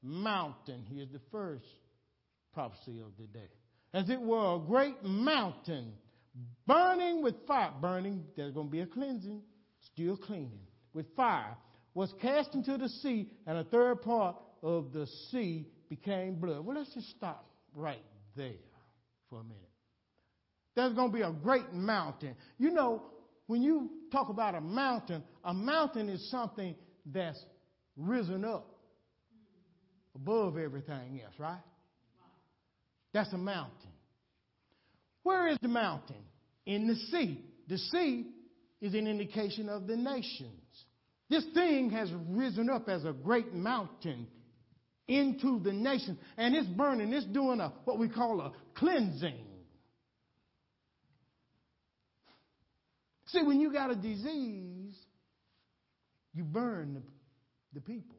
[0.03, 0.85] mountain.
[0.93, 1.65] Here's the first
[2.53, 3.49] prophecy of the day.
[3.95, 5.93] As it were a great mountain
[6.67, 7.73] burning with fire.
[7.81, 9.43] Burning, there's going to be a cleansing,
[9.81, 11.57] still cleaning with fire
[11.95, 16.65] was cast into the sea, and a third part of the sea became blood.
[16.65, 18.03] Well, let's just stop right
[18.37, 18.53] there
[19.29, 19.59] for a minute.
[20.75, 22.35] There's going to be a great mountain.
[22.59, 23.03] You know,
[23.47, 27.45] when you talk about a mountain, a mountain is something that's
[27.97, 28.75] risen up
[30.15, 31.61] above everything else, right?
[33.13, 33.92] That's a mountain.
[35.23, 36.23] Where is the mountain?
[36.67, 37.45] In the sea.
[37.69, 38.27] The sea
[38.81, 40.51] is an indication of the nations.
[41.31, 44.27] This thing has risen up as a great mountain
[45.09, 47.13] into the nation, and it's burning.
[47.13, 49.39] It's doing a what we call a cleansing.
[53.27, 54.95] See, when you got a disease,
[56.35, 57.03] you burn the,
[57.75, 58.17] the people.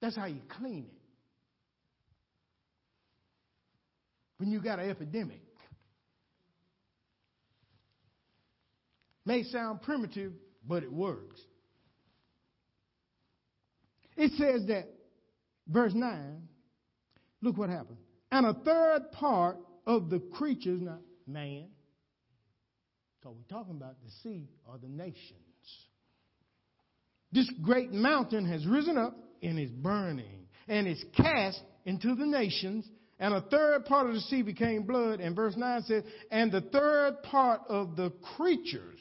[0.00, 0.99] That's how you clean it.
[4.40, 5.42] When you got an epidemic.
[9.26, 10.32] May sound primitive,
[10.66, 11.38] but it works.
[14.16, 14.88] It says that,
[15.68, 16.48] verse 9,
[17.42, 17.98] look what happened.
[18.32, 21.68] And a third part of the creatures, not man,
[23.20, 25.36] because we're talking about the sea or the nations.
[27.30, 32.88] This great mountain has risen up and is burning and is cast into the nations.
[33.20, 35.20] And a third part of the sea became blood.
[35.20, 38.98] And verse 9 says, And the third part of the creatures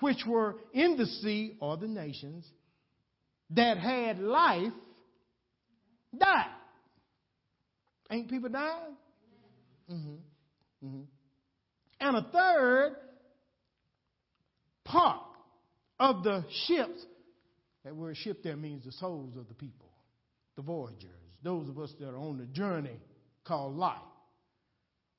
[0.00, 2.46] which were in the sea or the nations
[3.50, 4.72] that had life
[6.16, 6.50] died.
[8.10, 8.96] Ain't people dying?
[9.90, 10.86] Mm-hmm.
[10.86, 11.02] Mm-hmm.
[12.00, 12.96] And a third
[14.84, 15.22] part
[15.98, 17.06] of the ships,
[17.84, 19.88] that word ship there means the souls of the people,
[20.56, 21.08] the voyagers,
[21.42, 22.98] those of us that are on the journey
[23.44, 23.98] called life.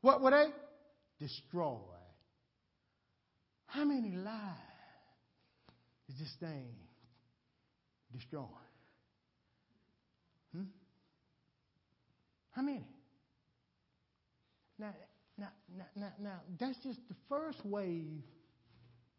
[0.02, 1.26] What were they?
[1.26, 1.80] Destroyed.
[3.68, 4.60] How many lives
[6.10, 6.76] is this thing
[8.12, 8.48] destroying?
[10.54, 10.64] Hmm?
[12.52, 12.86] How many?
[14.78, 14.94] Now,
[15.38, 18.22] now, now, now, now, that's just the first wave,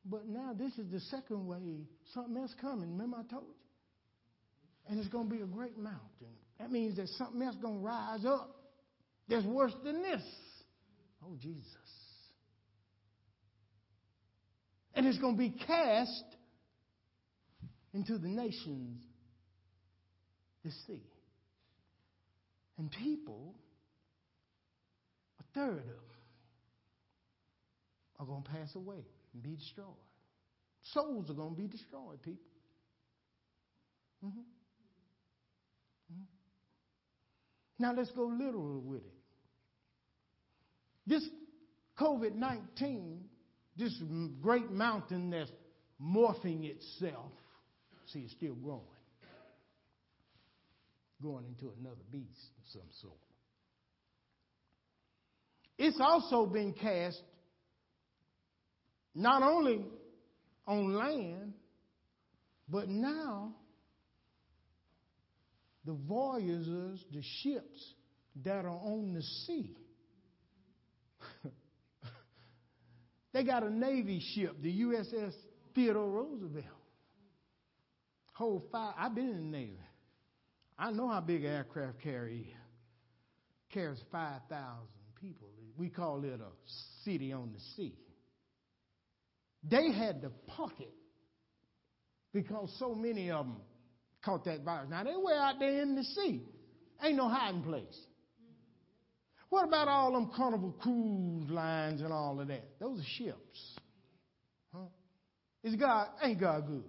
[0.05, 1.87] but now this is the second wave.
[2.13, 2.93] Something else coming.
[2.93, 3.55] Remember I told you?
[4.89, 6.37] And it's going to be a great mountain.
[6.61, 8.64] That means that something else going to rise up
[9.29, 10.23] that's worse than this.
[11.25, 11.65] Oh, Jesus.
[14.95, 16.25] And it's going to be cast
[17.93, 19.03] into the nations,
[20.65, 21.03] the sea.
[22.79, 23.55] And people,
[25.41, 25.95] a third of them,
[28.21, 29.87] are going to pass away and be destroyed.
[30.93, 32.51] Souls are going to be destroyed, people.
[34.25, 34.41] Mm-hmm.
[36.13, 36.23] Mm-hmm.
[37.79, 39.14] Now let's go literal with it.
[41.07, 41.27] This
[41.99, 43.25] COVID 19,
[43.77, 43.95] this
[44.41, 45.51] great mountain that's
[46.03, 47.33] morphing itself,
[48.07, 48.81] see, it's still growing,
[51.21, 53.15] growing into another beast of some sort.
[55.77, 57.21] It's also been cast
[59.15, 59.85] not only
[60.67, 61.53] on land,
[62.69, 63.55] but now
[65.85, 67.95] the voyagers, the ships
[68.45, 69.77] that are on the sea.
[73.35, 75.35] They got a Navy ship, the USS
[75.75, 76.65] Theodore Roosevelt.
[78.35, 78.95] Hold five.
[78.97, 79.79] I've been in the Navy.
[80.79, 82.45] I know how big an aircraft carrier.
[83.73, 84.59] Carries 5,000
[85.21, 85.49] people.
[85.77, 86.53] We call it a
[87.05, 87.97] city on the sea.
[89.69, 90.93] They had to pocket
[92.33, 93.57] because so many of them
[94.25, 94.91] caught that virus.
[94.91, 96.43] Now they were out there in the sea.
[97.03, 97.99] Ain't no hiding place.
[99.55, 102.65] What about all them carnival cruise lines and all of that?
[102.81, 103.79] Those are ships.
[104.75, 104.87] Huh?
[105.63, 106.83] Is God ain't God good?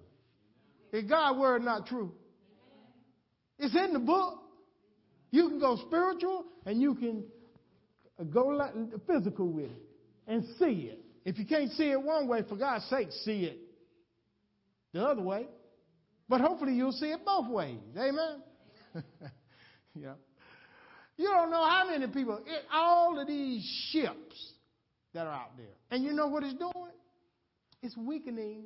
[0.92, 2.12] Is God's word not true?
[3.60, 4.40] It's in the book.
[5.30, 7.26] You can go spiritual and you can
[8.34, 8.60] go
[9.06, 9.84] physical with it
[10.26, 11.06] and see it.
[11.24, 13.60] If you can't see it one way, for God's sake, see it
[14.92, 15.46] the other way.
[16.28, 17.78] But hopefully you'll see it both ways.
[17.96, 18.42] Amen?
[19.94, 20.14] yeah.
[21.18, 24.54] You don't know how many people, it, all of these ships
[25.14, 25.68] that are out there.
[25.92, 26.92] And you know what it's doing?
[27.82, 28.66] It's weakening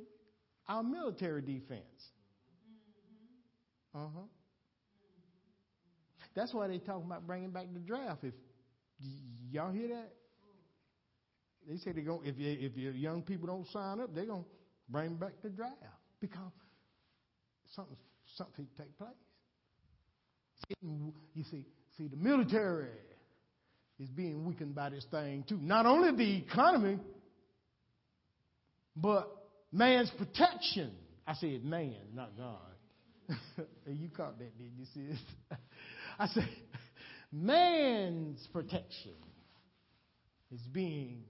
[0.68, 1.82] our military defense.
[3.94, 4.22] Uh huh.
[6.34, 8.24] That's why they talking about bringing back the draft.
[8.24, 8.34] If
[9.50, 10.12] y'all hear that,
[11.68, 14.44] they say they go if you, if your young people don't sign up, they're gonna
[14.88, 15.74] bring back the draft
[16.20, 16.52] because
[17.74, 17.96] something
[18.36, 19.10] something take place.
[20.80, 21.64] You see,
[22.00, 22.88] see the military
[23.98, 25.58] is being weakened by this thing too.
[25.60, 26.98] Not only the economy,
[28.96, 29.30] but
[29.70, 30.92] man's protection.
[31.26, 32.56] I said man, not God.
[33.86, 35.18] you caught that, did you this?
[36.18, 36.48] I said
[37.30, 39.14] man's protection
[40.50, 41.22] is being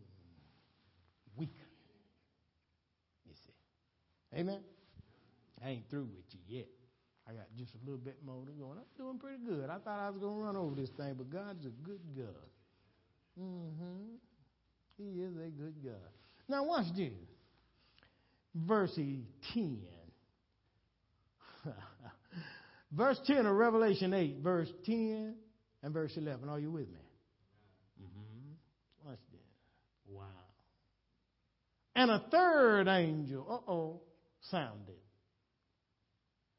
[1.37, 1.59] weakened.
[3.27, 4.39] You see.
[4.39, 4.61] Amen.
[5.63, 6.67] I ain't through with you yet.
[7.29, 8.71] I got just a little bit more to go.
[8.71, 9.71] And I'm doing pretty good.
[9.71, 12.49] I thought I was going to run over this thing, but God's a good God.
[13.41, 14.17] Mm-hmm.
[14.97, 16.11] He is a good God.
[16.49, 17.13] Now, watch this.
[18.55, 19.79] Verse 10.
[22.93, 25.35] verse 10 of Revelation 8, verse 10
[25.83, 26.49] and verse 11.
[26.49, 27.01] Are you with me?
[28.03, 29.09] Mm-hmm.
[29.09, 29.41] Watch this.
[30.09, 30.25] Wow.
[31.95, 34.01] And a third angel, uh oh,
[34.51, 34.95] sounded.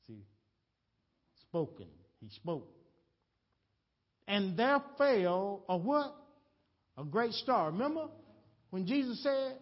[0.08, 0.24] See,
[1.52, 1.88] spoken.
[2.22, 2.70] He spoke.
[4.28, 6.16] And there fell a what?
[6.98, 7.72] A great star.
[7.72, 8.08] Remember
[8.70, 9.58] when Jesus said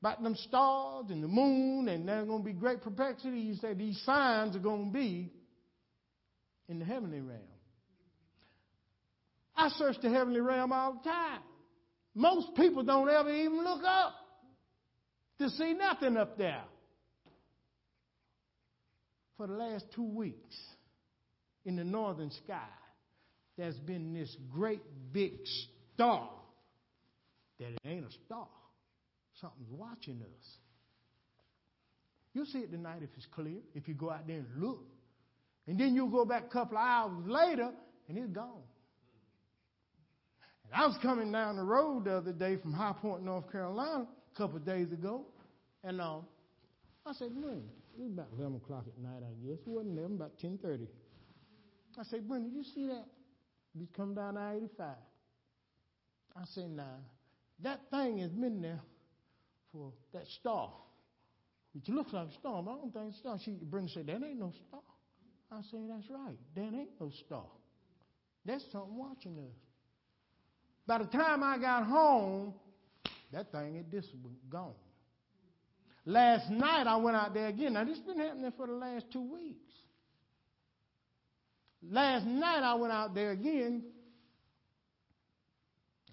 [0.00, 3.50] about them stars and the moon and there's going to be great perplexity?
[3.50, 5.30] He said these signs are going to be
[6.68, 7.40] in the heavenly realm.
[9.54, 11.40] I search the heavenly realm all the time.
[12.14, 14.14] Most people don't ever even look up
[15.40, 16.64] to see nothing up there.
[19.36, 20.54] For the last two weeks,
[21.64, 22.68] in the northern sky,
[23.56, 24.82] there's been this great
[25.12, 25.32] big
[25.94, 26.28] star
[27.58, 28.48] that it ain't a star.
[29.40, 30.46] Something's watching us.
[32.32, 34.84] You'll see it tonight if it's clear, if you go out there and look.
[35.66, 37.70] And then you'll go back a couple of hours later
[38.08, 38.62] and it's gone.
[40.64, 44.06] And I was coming down the road the other day from High Point, North Carolina,
[44.34, 45.24] a couple of days ago,
[45.82, 46.18] and uh,
[47.06, 47.62] I said, man,
[47.98, 49.58] it was about 11 o'clock at night, I guess.
[49.66, 50.86] It wasn't 11, about 10.30.
[51.98, 53.06] I said, Brenda, you see that?
[53.74, 54.94] We come down I-85.
[56.36, 56.82] I said, nah,
[57.62, 58.80] that thing has been there
[59.72, 60.70] for that star.
[61.72, 63.38] Which looks like a star, but I don't think it's a star.
[63.44, 64.80] She, Brenda said, that ain't no star.
[65.52, 66.36] I said, that's right.
[66.56, 67.46] That ain't no star.
[68.44, 69.56] That's something watching us.
[70.86, 72.54] By the time I got home,
[73.32, 74.08] that thing had just
[74.48, 74.74] gone.
[76.04, 77.74] Last night I went out there again.
[77.74, 79.70] Now this has been happening for the last two weeks.
[81.82, 83.84] Last night I went out there again.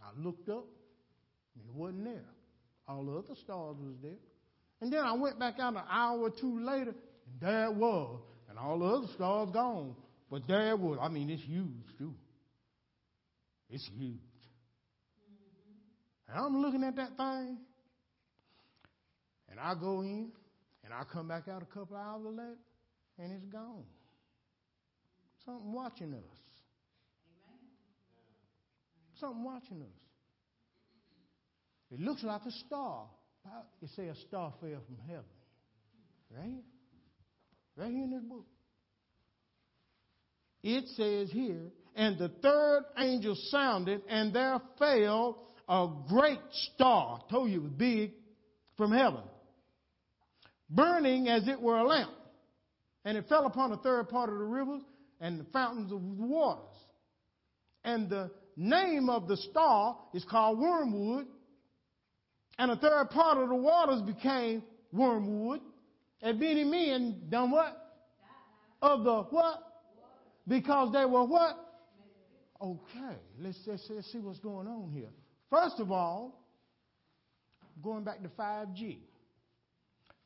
[0.02, 0.66] I looked up,
[1.56, 2.26] and it wasn't there.
[2.88, 4.12] All the other stars was there.
[4.80, 8.20] And then I went back out an hour or two later, and there it was.
[8.50, 9.96] And all the other stars gone.
[10.32, 10.98] But there it was.
[11.02, 12.14] I mean, it's huge, too.
[13.70, 14.20] It's huge.
[16.30, 17.58] And I'm looking at that thing,
[19.50, 20.32] and I go in,
[20.84, 22.58] and I come back out a couple hours later,
[23.18, 23.84] and it's gone.
[25.48, 26.38] Something watching us.
[29.18, 29.88] Something watching us.
[31.90, 33.06] It looks like a star.
[33.82, 35.24] You say a star fell from heaven.
[36.36, 36.64] Right?
[37.78, 38.46] Right here in this book.
[40.64, 46.42] It says here, and the third angel sounded, and there fell a great
[46.74, 47.22] star.
[47.26, 48.12] I told you it was big
[48.76, 49.22] from heaven.
[50.70, 52.12] Burning as it were a lamp.
[53.06, 54.82] And it fell upon the third part of the rivers
[55.20, 56.64] and the fountains of the waters.
[57.84, 61.28] And the name of the star is called wormwood.
[62.60, 65.62] And a third part of the waters became wormwood.
[66.22, 67.78] And many men done what?
[68.82, 69.64] Of the what?
[70.48, 71.58] Because they were what?
[72.62, 75.10] Okay, let's, let's, let's see what's going on here.
[75.50, 76.44] First of all,
[77.84, 78.98] going back to 5G.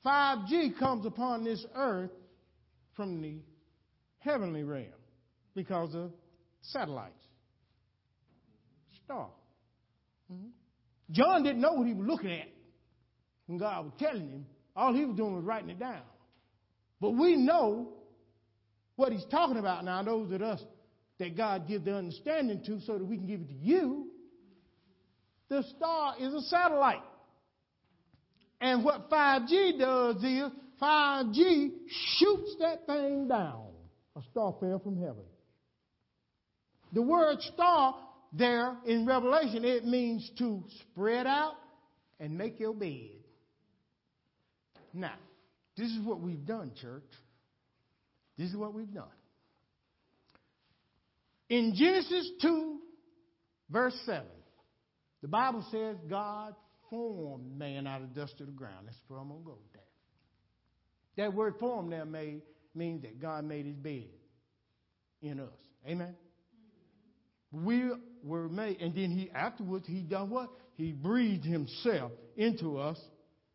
[0.05, 2.11] 5G comes upon this earth
[2.95, 3.39] from the
[4.21, 4.87] heavenly realm
[5.53, 6.11] because of
[6.61, 7.13] satellites.
[9.05, 9.27] Star.
[10.31, 10.47] Mm-hmm.
[11.11, 12.47] John didn't know what he was looking at
[13.47, 14.45] when God was telling him.
[14.75, 16.01] All he was doing was writing it down.
[17.01, 17.89] But we know
[18.95, 20.63] what he's talking about now, those of us
[21.19, 24.07] that God give the understanding to so that we can give it to you.
[25.49, 27.03] The star is a satellite.
[28.61, 30.51] And what 5G does is
[30.81, 31.71] 5G
[32.17, 33.70] shoots that thing down.
[34.21, 35.23] A star fell from heaven.
[36.93, 37.95] The word star
[38.33, 41.53] there in Revelation, it means to spread out
[42.19, 43.23] and make your bed.
[44.93, 45.15] Now,
[45.77, 47.03] this is what we've done, church.
[48.37, 49.05] This is what we've done.
[51.49, 52.79] In Genesis 2,
[53.69, 54.23] verse 7,
[55.21, 56.55] the Bible says God
[56.89, 58.85] formed man out of dust of the ground.
[58.85, 59.87] That's where I'm going to go with that.
[61.17, 62.41] That word form there made
[62.73, 64.09] means that God made his bed
[65.21, 65.53] in us.
[65.87, 66.15] Amen.
[67.51, 67.91] We
[68.23, 70.49] were made, and then he afterwards he done what?
[70.75, 72.99] He breathed himself into us,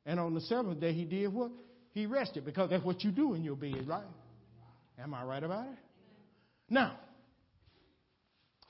[0.05, 1.51] and on the seventh day he did what?
[1.93, 4.05] He rested because that's what you do in your bed, right?
[4.99, 5.79] Am I right about it?
[6.69, 6.99] Now,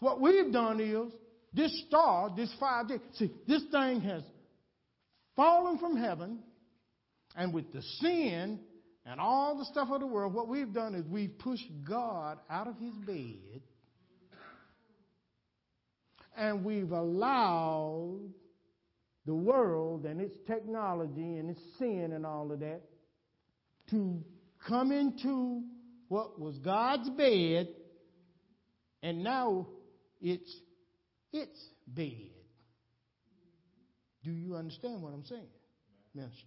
[0.00, 1.12] what we've done is
[1.52, 4.22] this star, this 5G, see, this thing has
[5.34, 6.40] fallen from heaven,
[7.34, 8.60] and with the sin
[9.06, 12.66] and all the stuff of the world, what we've done is we've pushed God out
[12.66, 13.62] of his bed
[16.36, 18.20] and we've allowed
[19.24, 22.82] the world and its technology and its sin and all of that
[23.90, 24.24] to
[24.66, 25.62] come into
[26.08, 27.68] what was God's bed
[29.02, 29.68] and now
[30.20, 30.52] it's
[31.32, 32.30] its bed.
[34.24, 35.46] Do you understand what I'm saying,
[36.12, 36.46] Minister?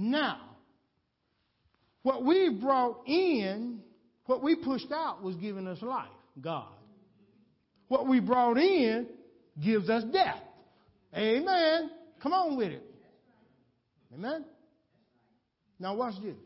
[0.00, 0.38] Now,
[2.02, 3.80] what we brought in,
[4.26, 6.06] what we pushed out was giving us life,
[6.40, 6.68] God.
[7.88, 9.08] What we brought in
[9.60, 10.38] gives us death.
[11.12, 11.90] Amen.
[12.22, 12.84] Come on with it.
[14.14, 14.44] Amen.
[15.80, 16.36] Now watch this.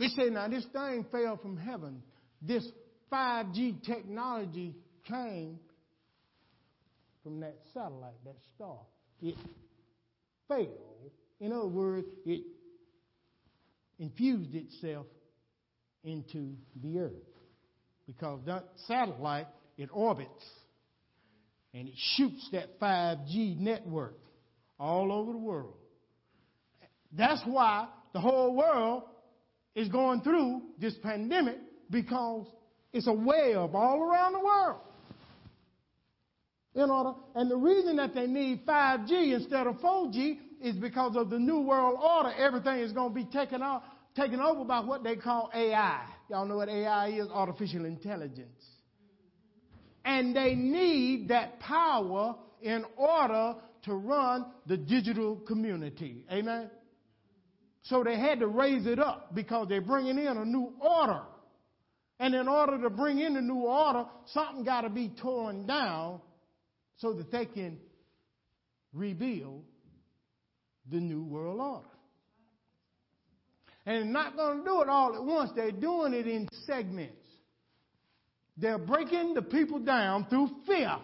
[0.00, 2.02] We say now this thing fell from heaven.
[2.40, 2.66] This
[3.12, 4.74] 5G technology
[5.06, 5.58] came
[7.22, 8.78] from that satellite, that star.
[9.20, 9.34] It
[10.48, 10.68] fell.
[11.40, 12.44] In other words, it
[13.98, 15.06] infused itself
[16.04, 17.12] into the earth.
[18.06, 20.44] Because that satellite, it orbits
[21.74, 24.18] and it shoots that 5G network
[24.80, 25.74] all over the world.
[27.12, 29.04] That's why the whole world
[29.74, 31.58] is going through this pandemic
[31.90, 32.46] because
[32.92, 34.80] it's a web all around the world.
[36.74, 41.30] In order, and the reason that they need 5G instead of 4G is because of
[41.30, 42.32] the new world order.
[42.36, 43.82] Everything is going to be taken out,
[44.16, 46.04] taken over by what they call AI.
[46.28, 47.28] Y'all know what AI is?
[47.32, 48.64] Artificial intelligence.
[50.04, 56.24] And they need that power in order to run the digital community.
[56.30, 56.70] Amen?
[57.82, 61.22] So they had to raise it up because they're bringing in a new order.
[62.20, 66.20] And in order to bring in a new order, something got to be torn down
[66.96, 67.78] so that they can
[68.92, 69.62] rebuild
[70.90, 71.86] the new world order.
[73.86, 75.50] And they're not going to do it all at once.
[75.56, 77.14] They're doing it in segments.
[78.56, 80.96] They're breaking the people down through fear.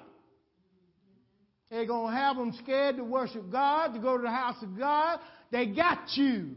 [1.71, 4.79] They're going to have them scared to worship God, to go to the house of
[4.79, 5.21] God.
[5.51, 6.51] They got you.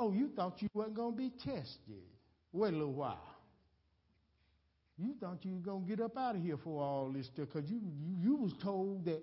[0.00, 2.02] Oh, you thought you weren't going to be tested.
[2.52, 3.37] Wait a little while.
[4.98, 7.46] You thought you were going to get up out of here for all this stuff
[7.52, 9.22] because you, you, you was told that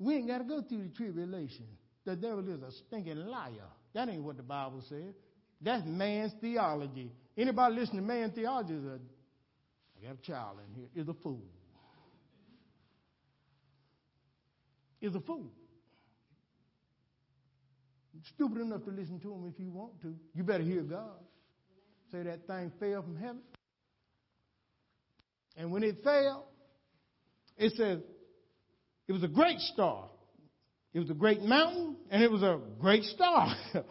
[0.00, 1.66] we ain't got to go through the tribulation.
[2.04, 3.70] The devil is a stinking liar.
[3.94, 5.14] That ain't what the Bible said.
[5.60, 7.12] That's man's theology.
[7.36, 8.98] Anybody listening to man's theology is a,
[10.00, 11.42] I got a child in here, is a fool.
[15.00, 15.50] Is a fool.
[18.34, 20.16] Stupid enough to listen to him if you want to.
[20.34, 21.20] You better hear God.
[22.10, 23.42] Say that thing fell from heaven.
[25.58, 26.46] And when it fell,
[27.56, 27.98] it says
[29.08, 30.08] it was a great star.
[30.94, 33.54] It was a great mountain, and it was a great star.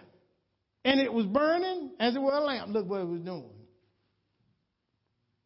[0.85, 2.69] and it was burning as it were a lamp.
[2.69, 3.51] Look what it was doing.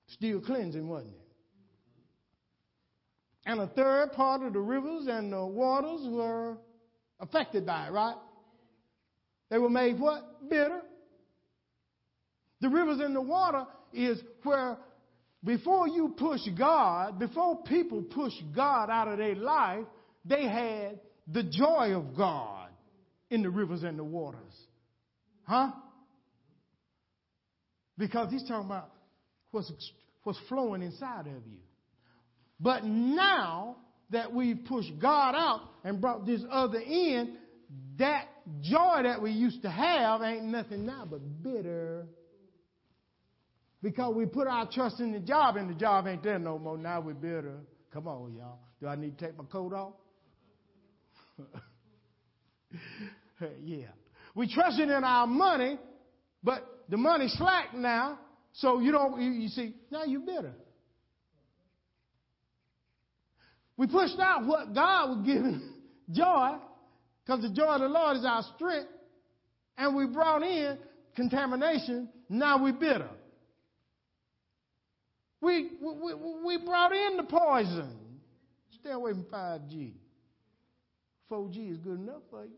[0.09, 1.17] Still cleansing, wasn't it?
[3.47, 6.57] And a third part of the rivers and the waters were
[7.19, 8.15] affected by it, right?
[9.49, 10.47] They were made what?
[10.47, 10.81] Bitter.
[12.61, 14.77] The rivers and the water is where
[15.43, 19.85] before you push God, before people push God out of their life,
[20.23, 22.69] they had the joy of God
[23.29, 24.53] in the rivers and the waters.
[25.43, 25.71] Huh?
[27.97, 28.91] Because he's talking about
[29.51, 29.71] what's,
[30.23, 31.59] what's flowing inside of you.
[32.59, 33.77] But now
[34.11, 37.37] that we've pushed God out and brought this other in,
[37.97, 38.27] that
[38.61, 42.05] joy that we used to have ain't nothing now but bitter
[43.81, 46.77] because we put our trust in the job and the job ain't there no more.
[46.77, 47.57] Now we're bitter.
[47.91, 48.59] Come on, y'all.
[48.79, 49.93] Do I need to take my coat off?
[53.63, 53.87] yeah.
[54.35, 55.77] We trusted in our money,
[56.43, 58.19] but the money's slack now.
[58.53, 60.53] So you don't, you, you see, now you're bitter.
[63.77, 65.73] We pushed out what God was giving
[66.11, 66.57] joy,
[67.25, 68.89] because the joy of the Lord is our strength,
[69.77, 70.77] and we brought in
[71.15, 72.09] contamination.
[72.29, 73.09] Now we're bitter.
[75.41, 76.13] We, we,
[76.45, 77.97] we brought in the poison.
[78.79, 79.93] Stay away from 5G.
[81.31, 82.51] 4G is good enough for you.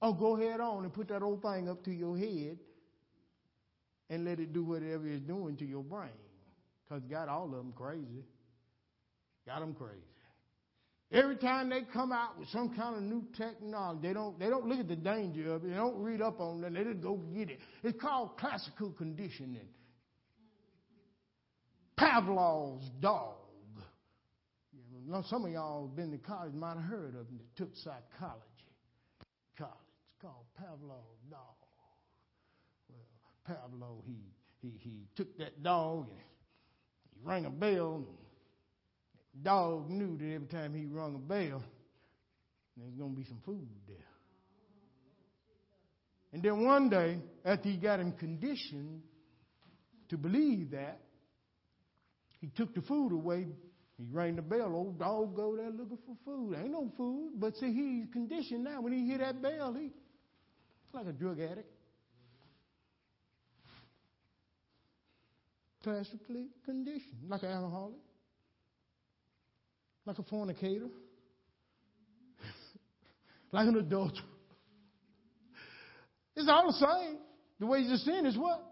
[0.00, 2.58] Oh, go ahead on and put that old thing up to your head
[4.10, 6.10] and let it do whatever it's doing to your brain.
[6.84, 8.24] Because got all of them crazy.
[9.46, 10.00] Got them crazy.
[11.12, 14.66] Every time they come out with some kind of new technology, they don't, they don't
[14.66, 15.68] look at the danger of it.
[15.68, 16.72] They don't read up on it.
[16.72, 17.60] They just go get it.
[17.82, 19.68] It's called classical conditioning.
[22.02, 23.34] Pavlov's dog.
[25.04, 27.74] You know, some of y'all been to college, might have heard of him that took
[27.76, 28.42] psychology.
[29.58, 29.72] College.
[30.20, 31.40] Called Pavlov's dog.
[32.88, 34.16] Well, Pavlov, he,
[34.60, 38.04] he, he took that dog and he rang a bell.
[39.34, 41.62] And dog knew that every time he rung a bell,
[42.76, 43.96] there's to be some food there.
[46.32, 49.02] And then one day, after he got him conditioned
[50.08, 51.00] to believe that,
[52.42, 53.46] he took the food away.
[53.96, 54.74] He rang the bell.
[54.74, 56.56] Old dog go there looking for food.
[56.58, 57.34] Ain't no food.
[57.36, 58.82] But see, he's conditioned now.
[58.82, 59.92] When he hear that bell, he
[60.92, 61.70] like a drug addict.
[65.84, 67.96] Classically conditioned, like an alcoholic,
[70.04, 70.88] like a fornicator,
[73.52, 74.26] like an adulterer.
[76.36, 77.18] It's all the same.
[77.58, 78.62] The wages of sin is what?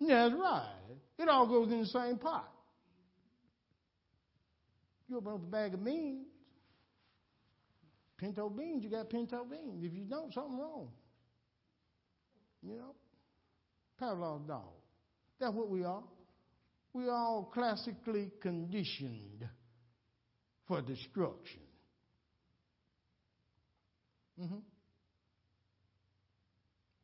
[0.00, 0.72] Yeah, that's right.
[1.18, 2.48] It all goes in the same pot.
[5.08, 6.26] You open up a bag of beans,
[8.18, 9.84] pinto beans, you got pinto beans.
[9.84, 10.88] If you don't, something wrong.
[12.62, 12.94] You know?
[13.98, 14.72] Pavlov's dog.
[15.38, 16.02] That's what we are.
[16.92, 19.46] We are all classically conditioned
[20.66, 21.60] for destruction.
[24.40, 24.56] Mm-hmm.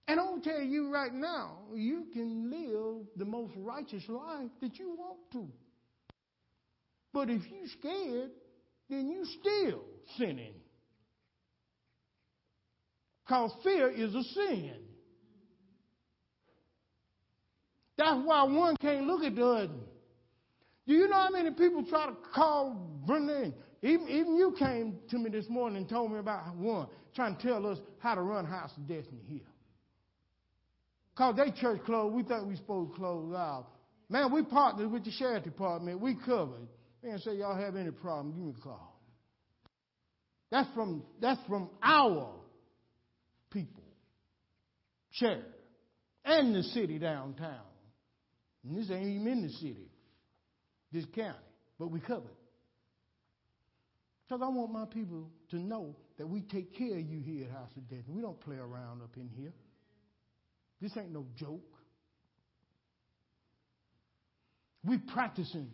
[0.08, 4.94] And I'll tell you right now, you can live the most righteous life that you
[4.98, 5.48] want to.
[7.12, 8.30] But if you're scared,
[8.88, 9.84] then you still
[10.18, 10.54] sinning.
[13.24, 14.74] Because fear is a sin.
[17.96, 19.68] That's why one can't look at the other.
[20.86, 22.74] Do you know how many people try to call
[23.06, 23.52] Brenda?
[23.82, 27.42] Even, even you came to me this morning and told me about one trying to
[27.42, 29.40] tell us how to run House of Destiny here.
[31.14, 33.66] Because they church closed, we thought we supposed to close out.
[34.08, 36.00] Man, we partnered with the sheriff department.
[36.00, 36.68] We covered.
[37.02, 39.00] Man, say y'all have any problem, give me a call.
[40.50, 42.30] That's from that's from our
[43.50, 43.82] people,
[45.10, 45.44] sheriff,
[46.24, 47.64] and the city downtown.
[48.64, 49.90] And this ain't even in the city,
[50.92, 51.38] this county,
[51.78, 52.36] but we covered.
[54.28, 57.50] Because I want my people to know that we take care of you here at
[57.50, 58.04] House of Death.
[58.06, 59.52] We don't play around up in here.
[60.80, 61.60] This ain't no joke.
[64.84, 65.70] We practicing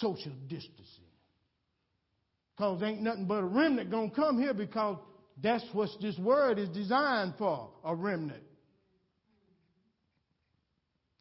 [0.00, 1.04] social distancing.
[2.56, 4.98] Because ain't nothing but a remnant gonna come here because
[5.42, 8.42] that's what this word is designed for, a remnant.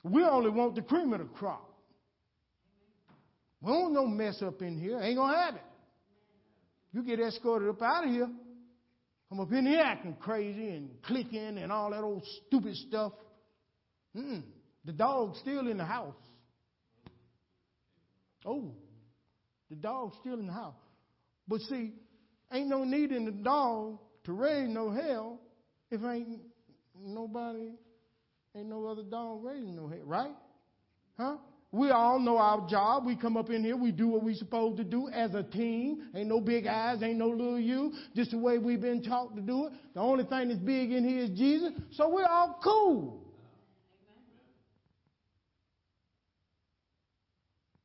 [0.04, 1.68] We only want the cream of the crop.
[3.62, 5.00] We don't no mess up in here.
[5.00, 5.62] Ain't gonna have it.
[6.92, 8.30] You get escorted up out of here.
[9.32, 13.14] I'm up in here acting crazy and clicking and all that old stupid stuff.
[14.16, 14.44] Mm-mm.
[14.84, 16.16] The dog's still in the house.
[18.46, 18.74] Oh,
[19.70, 20.76] the dog's still in the house.
[21.48, 21.94] But see,
[22.52, 25.40] ain't no need in the dog to raise no hell
[25.90, 26.40] if ain't
[27.00, 27.72] nobody,
[28.56, 30.36] ain't no other dog raising no hell, right?
[31.18, 31.38] Huh?
[31.74, 33.06] We all know our job.
[33.06, 36.10] We come up in here, we do what we supposed to do as a team.
[36.14, 37.94] Ain't no big eyes, ain't no little you.
[38.14, 39.74] Just the way we've been taught to do it.
[39.94, 41.72] The only thing that's big in here is Jesus.
[41.92, 43.26] So we're all cool.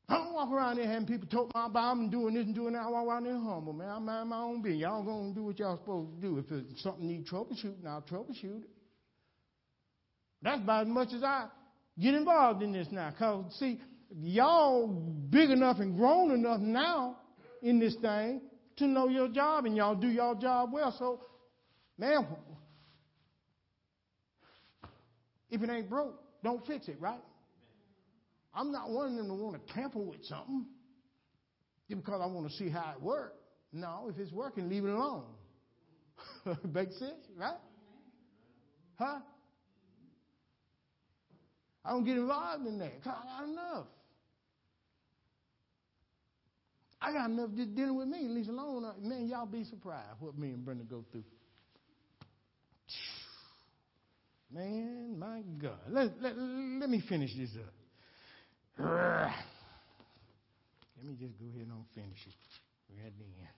[0.09, 2.83] I don't walk around there having people talk about and doing this and doing that.
[2.83, 3.89] I walk around there humble, man.
[3.89, 4.83] I mind my own business.
[4.83, 6.39] Y'all gonna do what y'all supposed to do.
[6.39, 8.71] If it's something need troubleshooting, I'll troubleshoot it.
[10.43, 11.49] That's about as much as I
[11.99, 13.11] get involved in this now.
[13.11, 13.81] Because, see,
[14.15, 17.17] y'all big enough and grown enough now
[17.63, 18.43] in this thing
[18.77, 20.95] to know your job and y'all do your job well.
[20.97, 21.23] So,
[21.99, 22.27] man,
[25.51, 27.23] if it ain't broke, don't fix it, right?
[28.57, 30.65] I'm not one of them to want to tamper with something
[31.89, 33.37] just because I want to see how it works.
[33.73, 35.25] No, if it's working, leave it alone.
[36.73, 37.59] Makes sense, right?
[38.99, 39.19] Huh?
[41.85, 43.05] I don't get involved in that.
[43.05, 43.87] Cause I got enough.
[47.01, 48.85] I got enough just dealing with me, least alone.
[48.85, 51.25] Uh, man, y'all be surprised what me and Brenda go through.
[54.51, 55.79] Man, my God.
[55.91, 57.73] Let, let, let me finish this up.
[58.79, 59.33] Let
[61.05, 62.35] me just go ahead and finish it.
[62.91, 63.56] We're at the end.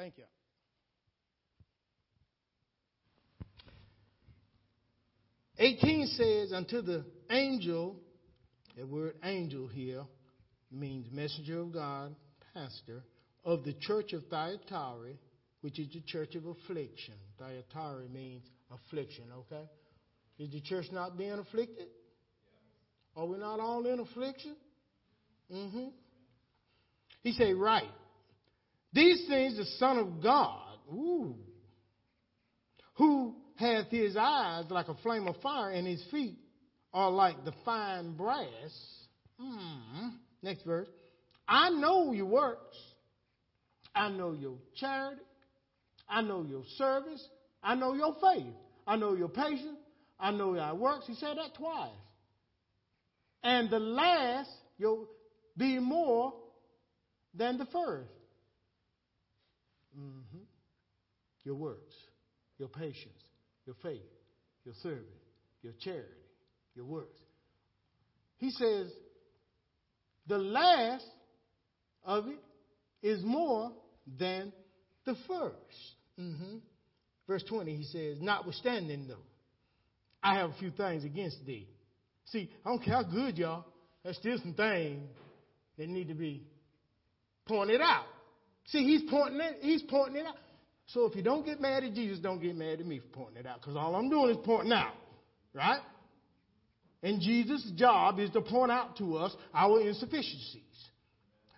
[0.00, 0.24] Thank you.
[5.58, 7.96] Eighteen says, unto the angel,
[8.78, 10.04] the word angel here
[10.72, 12.14] means messenger of God,
[12.54, 13.02] pastor,
[13.44, 15.12] of the church of Thyatira,
[15.60, 17.16] which is the church of affliction.
[17.38, 19.68] Thyatira means affliction, okay?
[20.38, 21.88] Is the church not being afflicted?
[23.14, 24.56] Are we not all in affliction?
[25.52, 25.88] Mm-hmm.
[27.22, 27.84] He said, right.
[28.92, 31.36] These things the Son of God, ooh,
[32.94, 36.38] who hath his eyes like a flame of fire and his feet
[36.92, 38.48] are like the fine brass.
[39.38, 40.08] Hmm.
[40.42, 40.88] Next verse.
[41.46, 42.76] I know your works.
[43.94, 45.22] I know your charity.
[46.08, 47.24] I know your service.
[47.62, 48.54] I know your faith.
[48.86, 49.78] I know your patience.
[50.18, 51.06] I know your works.
[51.06, 51.90] He said that twice.
[53.42, 55.08] And the last, you'll
[55.56, 56.34] be more
[57.34, 58.06] than the 1st
[59.98, 60.38] mm-hmm.
[61.44, 61.94] Your works,
[62.58, 63.22] your patience,
[63.66, 64.02] your faith,
[64.64, 65.04] your service,
[65.62, 66.08] your charity,
[66.74, 67.18] your works.
[68.36, 68.90] He says,
[70.26, 71.04] the last
[72.04, 72.38] of it
[73.02, 73.72] is more
[74.18, 74.52] than
[75.04, 75.52] the 1st
[76.18, 76.56] mm-hmm.
[77.26, 79.14] Verse 20, he says, Notwithstanding, though,
[80.20, 81.68] I have a few things against thee.
[82.26, 83.64] See, I don't care how good y'all,
[84.02, 85.08] there's still some things
[85.78, 86.42] that need to be
[87.46, 88.06] pointed out.
[88.70, 90.36] See, he's pointing it, he's pointing it out.
[90.86, 93.38] So if you don't get mad at Jesus, don't get mad at me for pointing
[93.38, 94.94] it out, because all I'm doing is pointing out,
[95.54, 95.80] right?
[97.02, 100.62] And Jesus' job is to point out to us our insufficiencies.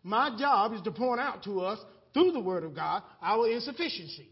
[0.02, 1.78] My job is to point out to us,
[2.12, 4.26] through the Word of God, our insufficiencies.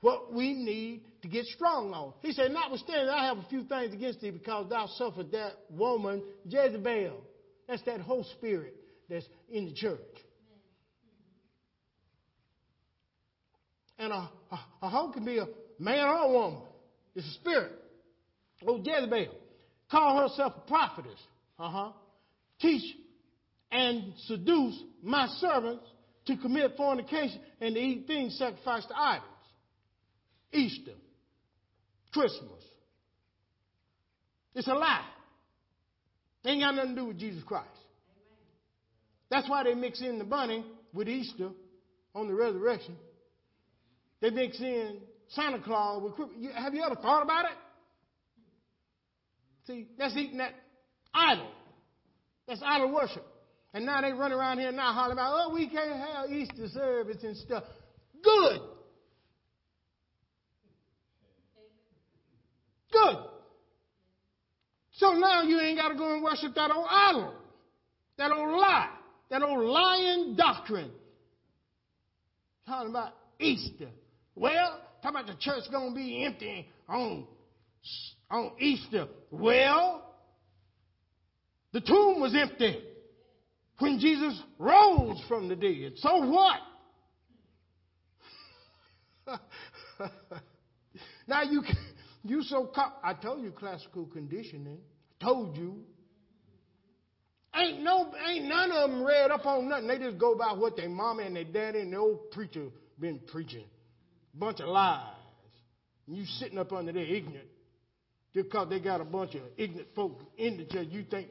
[0.00, 2.14] What we need to get strong on.
[2.22, 6.22] He said, Notwithstanding, I have a few things against thee because thou suffered that woman,
[6.46, 7.20] Jezebel.
[7.68, 8.74] That's that whole spirit
[9.10, 9.98] that's in the church.
[14.00, 15.46] And a, a, a hoe can be a
[15.78, 16.62] man or a woman.
[17.14, 17.72] It's a spirit.
[18.66, 19.34] Oh, Jezebel.
[19.90, 21.20] Call herself a prophetess.
[21.58, 21.92] Uh huh.
[22.60, 22.96] Teach
[23.70, 25.84] and seduce my servants
[26.26, 29.26] to commit fornication and to eat things sacrificed to idols.
[30.52, 30.92] Easter.
[32.12, 32.64] Christmas.
[34.54, 35.06] It's a lie.
[36.42, 37.68] They ain't got nothing to do with Jesus Christ.
[39.30, 41.50] That's why they mix in the bunny with Easter
[42.14, 42.96] on the resurrection.
[44.20, 44.98] They mix in
[45.28, 46.28] Santa Claus with.
[46.54, 47.56] Have you ever thought about it?
[49.66, 50.54] See, that's eating that
[51.14, 51.50] idol.
[52.46, 53.24] That's idol worship.
[53.72, 57.22] And now they run around here now hollering about, oh, we can't have Easter service
[57.22, 57.62] and stuff.
[58.22, 58.60] Good.
[62.92, 63.16] Good.
[64.94, 67.32] So now you ain't got to go and worship that old idol,
[68.18, 68.90] that old lie,
[69.30, 70.90] that old lying doctrine.
[72.66, 73.88] Talking about Easter.
[74.34, 77.26] Well, talking about the church going to be empty on,
[78.30, 79.06] on Easter.
[79.30, 80.14] Well,
[81.72, 82.82] the tomb was empty
[83.78, 85.92] when Jesus rose from the dead.
[85.96, 86.58] So what?
[91.28, 91.62] now you
[92.22, 92.98] you so caught.
[93.02, 94.78] I told you classical conditioning.
[95.20, 95.84] I told you.
[97.54, 99.88] Ain't no, ain't none of them read up on nothing.
[99.88, 102.68] They just go by what their mama and their daddy and the old preacher
[102.98, 103.64] been preaching.
[104.34, 105.14] Bunch of lies.
[106.06, 107.48] And you sitting up under there ignorant.
[108.32, 111.28] Just because they got a bunch of ignorant folk in the church, you think,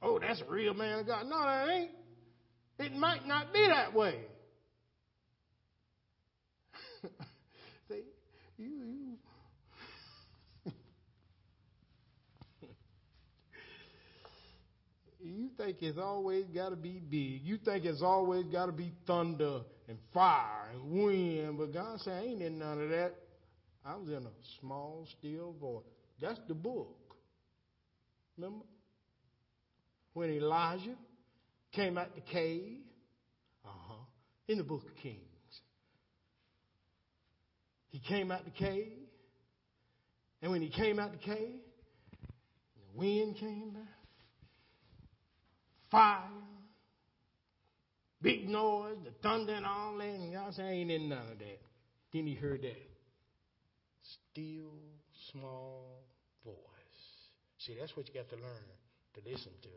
[0.00, 1.26] oh, that's a real man of God.
[1.26, 1.90] No, that ain't.
[2.78, 4.20] It might not be that way.
[7.88, 8.02] See,
[8.58, 9.16] you, you
[15.26, 17.42] you think it's always got to be big.
[17.42, 21.58] You think it's always got to be thunder and fire and wind.
[21.58, 23.14] But God said, I ain't in none of that.
[23.84, 25.84] I was in a small, still voice.
[26.20, 27.14] That's the book.
[28.36, 28.64] Remember?
[30.14, 30.96] When Elijah
[31.72, 32.78] came out the cave.
[33.64, 34.04] Uh huh.
[34.48, 35.20] In the book of Kings.
[37.88, 38.92] He came out the cave.
[40.42, 41.60] And when he came out the cave,
[42.76, 43.95] the wind came back
[45.90, 46.20] fire,
[48.22, 50.04] big noise, the thunder and all that.
[50.04, 51.60] And said, I ain't in none of that.
[52.12, 52.82] Then he heard that
[54.32, 54.72] still
[55.32, 56.02] small
[56.44, 56.54] voice.
[57.58, 58.64] See, that's what you got to learn
[59.14, 59.68] to listen to.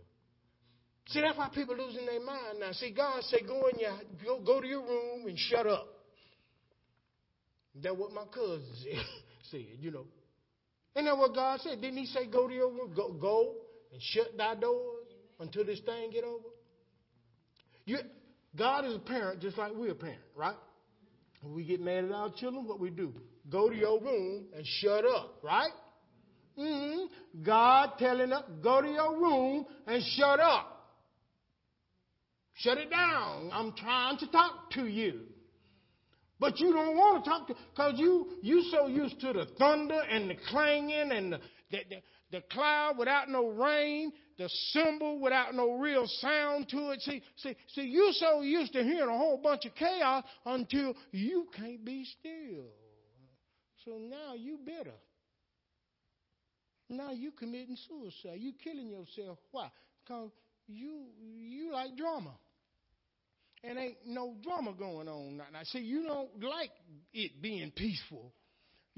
[1.12, 2.72] See, that's why people losing their mind now.
[2.74, 5.88] See, God said, go in your go, go to your room and shut up.
[7.82, 8.64] That's what my cousin
[9.52, 10.06] said, you know.
[10.96, 11.82] And that's what God said.
[11.82, 12.94] Didn't he say go to your room?
[12.96, 13.56] Go, go
[13.92, 14.99] and shut thy doors?
[15.40, 16.46] Until this thing get over?
[17.86, 17.98] You,
[18.56, 20.56] God is a parent just like we're a parent, right?
[21.42, 23.14] When we get mad at our children, what we do?
[23.50, 25.72] Go to your room and shut up, right?
[26.58, 27.44] Mm-hmm.
[27.44, 30.76] God telling us, go to your room and shut up.
[32.56, 33.50] Shut it down.
[33.54, 35.22] I'm trying to talk to you.
[36.40, 40.00] But you don't want to talk to because you you so used to the thunder
[40.10, 41.40] and the clanging and the,
[41.72, 41.96] the, the,
[42.32, 47.02] the cloud without no rain, the cymbal without no real sound to it.
[47.02, 51.48] See, see, see, you so used to hearing a whole bunch of chaos until you
[51.56, 52.64] can't be still.
[53.84, 54.96] So now you bitter.
[56.90, 58.40] Now you committing suicide.
[58.40, 59.38] You killing yourself.
[59.52, 59.70] Why?
[60.04, 60.32] Because
[60.68, 62.32] you you like drama.
[63.62, 65.44] And ain't no drama going on now.
[65.52, 66.72] Now see, you don't like
[67.14, 68.32] it being peaceful.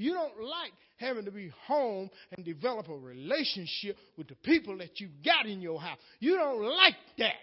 [0.01, 4.99] You don't like having to be home and develop a relationship with the people that
[4.99, 5.99] you got in your house.
[6.19, 7.35] You don't like that.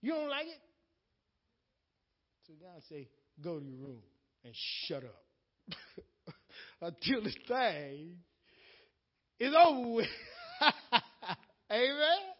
[0.00, 0.60] You don't like it?
[2.46, 3.06] So God say,
[3.44, 4.02] go to your room
[4.44, 4.54] and
[4.86, 6.34] shut up.
[6.80, 8.16] Until this thing
[9.38, 10.08] is over with.
[11.70, 12.39] Amen.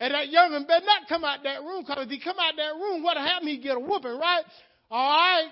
[0.00, 2.74] And that young'un better not come out that room, because if he come out that
[2.74, 3.48] room, what'll happen?
[3.48, 4.44] He get a whooping, right?
[4.90, 5.48] All right.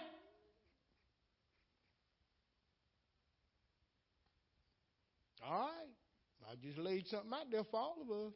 [5.45, 6.51] All right.
[6.51, 8.33] I just laid something out there for all of us.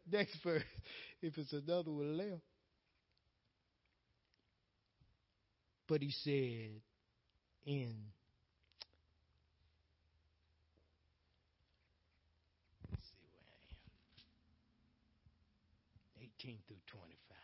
[0.12, 0.62] Next verse,
[1.20, 2.42] if it's another one left.
[5.88, 6.80] But he said
[7.66, 7.96] in
[16.42, 17.36] 18 through 25.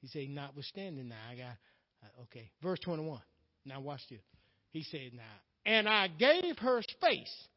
[0.00, 1.56] He said, notwithstanding now, I got,
[2.02, 3.20] uh, okay, verse 21.
[3.64, 4.20] Now watch this.
[4.70, 5.22] He said, now,
[5.66, 7.48] and I gave her space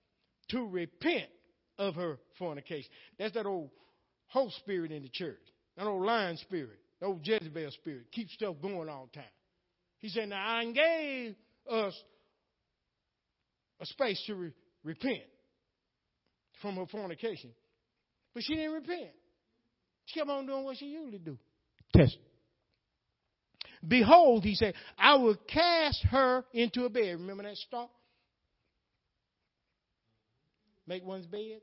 [0.50, 1.30] to repent
[1.78, 2.90] of her fornication.
[3.20, 3.70] That's that old
[4.28, 5.42] whole spirit in the church,
[5.78, 9.30] that old lion spirit, that old Jezebel spirit, keep stuff going all the time.
[10.00, 11.36] He said, now I gave
[11.70, 11.94] us
[13.80, 14.54] a space to re-
[14.84, 15.24] repent
[16.62, 17.52] from her fornication.
[18.34, 19.12] But she didn't repent.
[20.12, 21.38] She kept on doing what she usually do.
[21.96, 22.18] Test.
[23.88, 27.20] Behold, he said, I will cast her into a bed.
[27.20, 27.90] Remember that star?
[30.86, 31.62] Make one's bed.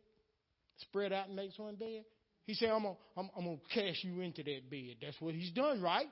[0.78, 2.04] Spread out and makes one bed.
[2.46, 4.96] He said, I'm going I'm, I'm to cast you into that bed.
[5.02, 6.06] That's what he's done, right?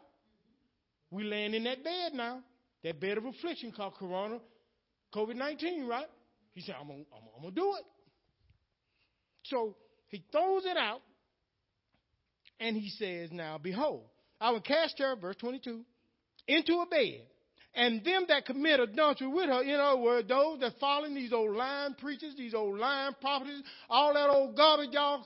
[1.11, 2.41] We laying in that bed now.
[2.85, 4.39] That bed of affliction called Corona,
[5.15, 6.07] COVID 19, right?
[6.55, 7.85] He said, I'm going I'm, I'm to do it.
[9.45, 9.77] So
[10.09, 11.01] he throws it out
[12.61, 14.05] and he says, Now behold,
[14.41, 15.83] I will cast her, verse 22,
[16.49, 17.23] into a bed.
[17.75, 21.55] And them that commit adultery with her, in other words, those that follow these old
[21.55, 25.23] lying preachers, these old lying prophets, all that old garbage, y'all.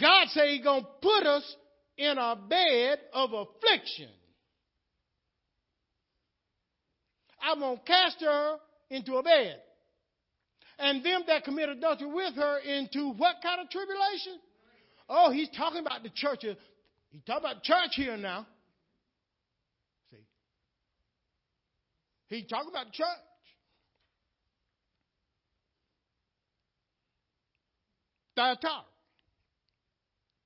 [0.00, 1.56] God say He's gonna put us
[1.96, 4.08] in a bed of affliction.
[7.42, 8.56] I'm gonna cast her
[8.90, 9.60] into a bed.
[10.78, 14.38] And them that commit adultery with her into what kind of tribulation?
[15.08, 16.40] Oh, he's talking about the church.
[17.10, 18.46] He's talking about church here now.
[20.10, 20.16] See?
[22.28, 23.06] He's talking about church.
[28.36, 28.84] Thyatira,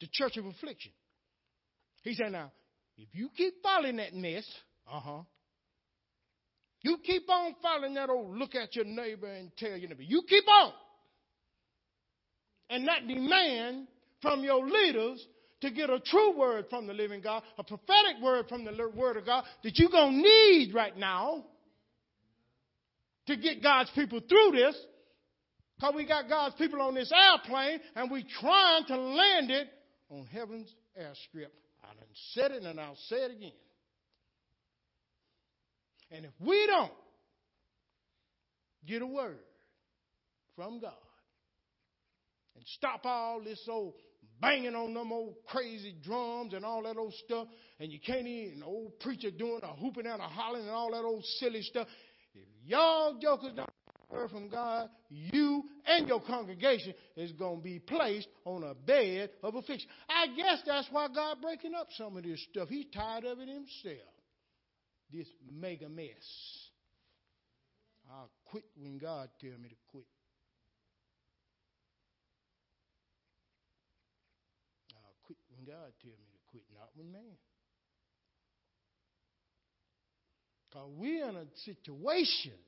[0.01, 0.93] the church of affliction.
[2.03, 2.51] He said, now,
[2.97, 4.47] if you keep following that mess,
[4.91, 5.23] uh huh.
[6.81, 10.03] You keep on following that old look at your neighbor and tell your neighbor.
[10.03, 10.73] You keep on.
[12.71, 13.87] And not demand
[14.23, 15.25] from your leaders
[15.61, 19.17] to get a true word from the living God, a prophetic word from the word
[19.17, 21.45] of God that you're going to need right now
[23.27, 24.77] to get God's people through this.
[25.77, 29.69] Because we got God's people on this airplane and we're trying to land it
[30.11, 31.51] on heaven's airstrip.
[31.83, 33.53] I done said it and I'll say it again.
[36.11, 36.93] And if we don't
[38.87, 39.39] get a word
[40.57, 40.93] from God
[42.55, 43.95] and stop all this old
[44.43, 47.47] banging on them old crazy drums and all that old stuff,
[47.81, 50.91] and you can't even, an old preacher doing a hooping and a hollering and all
[50.91, 51.87] that old silly stuff.
[52.35, 53.71] If y'all jokers don't
[54.11, 59.31] hear from God, you and your congregation is going to be placed on a bed
[59.43, 59.89] of affliction.
[60.09, 62.69] I guess that's why God breaking up some of this stuff.
[62.69, 64.09] He's tired of it himself.
[65.13, 66.09] This mega mess.
[68.11, 70.05] I'll quit when God tell me to quit.
[75.63, 77.37] When God tell me to quit, not with man.
[80.69, 82.59] Because we're in a situation.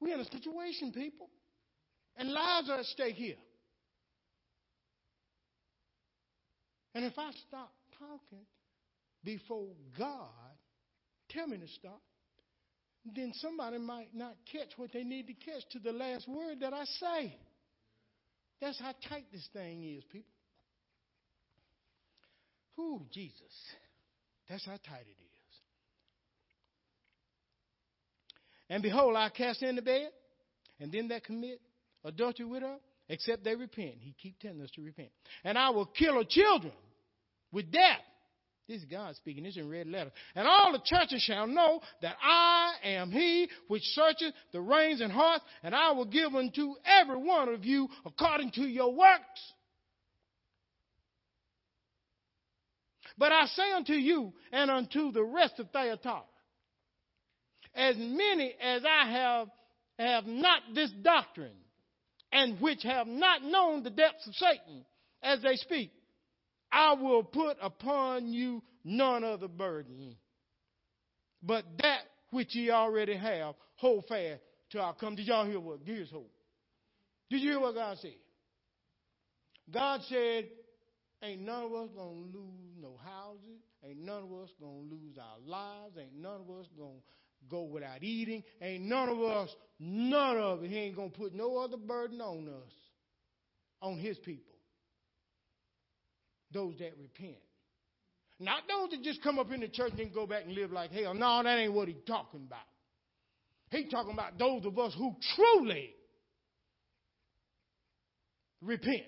[0.00, 1.28] We're in a situation, people.
[2.16, 3.36] And lives are at stake here.
[6.94, 8.44] And if I stop talking
[9.24, 10.28] before God
[11.30, 12.00] tell me to stop,
[13.14, 16.72] then somebody might not catch what they need to catch to the last word that
[16.72, 17.36] I say.
[18.60, 20.37] That's how tight this thing is, people.
[22.78, 23.42] Who Jesus.
[24.48, 25.56] That's how tight it is.
[28.70, 30.10] And behold, I cast in the bed,
[30.78, 31.60] and them that commit
[32.04, 32.76] adultery with her,
[33.08, 33.96] except they repent.
[33.98, 35.08] He keep telling us to repent.
[35.42, 36.72] And I will kill her children
[37.50, 37.98] with death.
[38.68, 39.42] This is God speaking.
[39.42, 40.12] This is in red letter.
[40.36, 45.10] And all the churches shall know that I am he which searcheth the reins and
[45.10, 49.52] hearts, and I will give unto every one of you according to your works.
[53.18, 56.22] But I say unto you and unto the rest of Thyatira,
[57.74, 59.48] as many as I have
[59.98, 61.56] have not this doctrine,
[62.30, 64.84] and which have not known the depths of Satan,
[65.22, 65.90] as they speak,
[66.70, 70.14] I will put upon you none other burden,
[71.42, 74.40] but that which ye already have, hold fast
[74.70, 75.16] till I come.
[75.16, 75.80] Did y'all hear what?
[75.84, 76.30] Here's hope.
[77.30, 78.14] Did you hear what God said?
[79.72, 80.48] God said,
[81.22, 83.60] Ain't none of us gonna lose no houses.
[83.84, 85.96] Ain't none of us gonna lose our lives.
[85.98, 87.00] Ain't none of us gonna
[87.50, 88.42] go without eating.
[88.62, 89.48] Ain't none of us,
[89.80, 90.70] none of it.
[90.70, 92.72] He ain't gonna put no other burden on us,
[93.82, 94.48] on his people
[96.52, 97.36] those that repent.
[98.40, 100.92] Not those that just come up in the church and go back and live like
[100.92, 101.14] hell.
[101.14, 102.60] No, that ain't what he's talking about.
[103.70, 105.90] He's talking about those of us who truly
[108.62, 109.02] repent.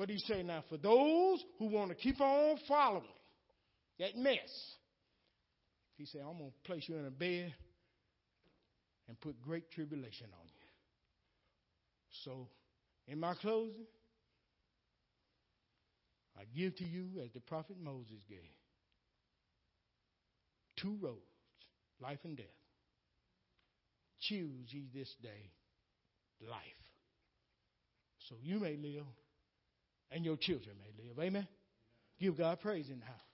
[0.00, 3.04] But he saying now, for those who want to keep on following
[3.98, 4.38] that mess,
[5.98, 7.52] he said, I'm going to place you in a bed
[9.08, 10.68] and put great tribulation on you.
[12.24, 12.48] So,
[13.08, 13.84] in my closing,
[16.34, 18.38] I give to you as the prophet Moses gave
[20.80, 21.20] two roads,
[22.00, 22.46] life and death.
[24.20, 25.50] Choose ye this day
[26.40, 26.56] life.
[28.30, 29.04] So you may live
[30.10, 31.18] and your children may live.
[31.18, 31.46] Amen.
[32.18, 33.29] Give God praise in the house.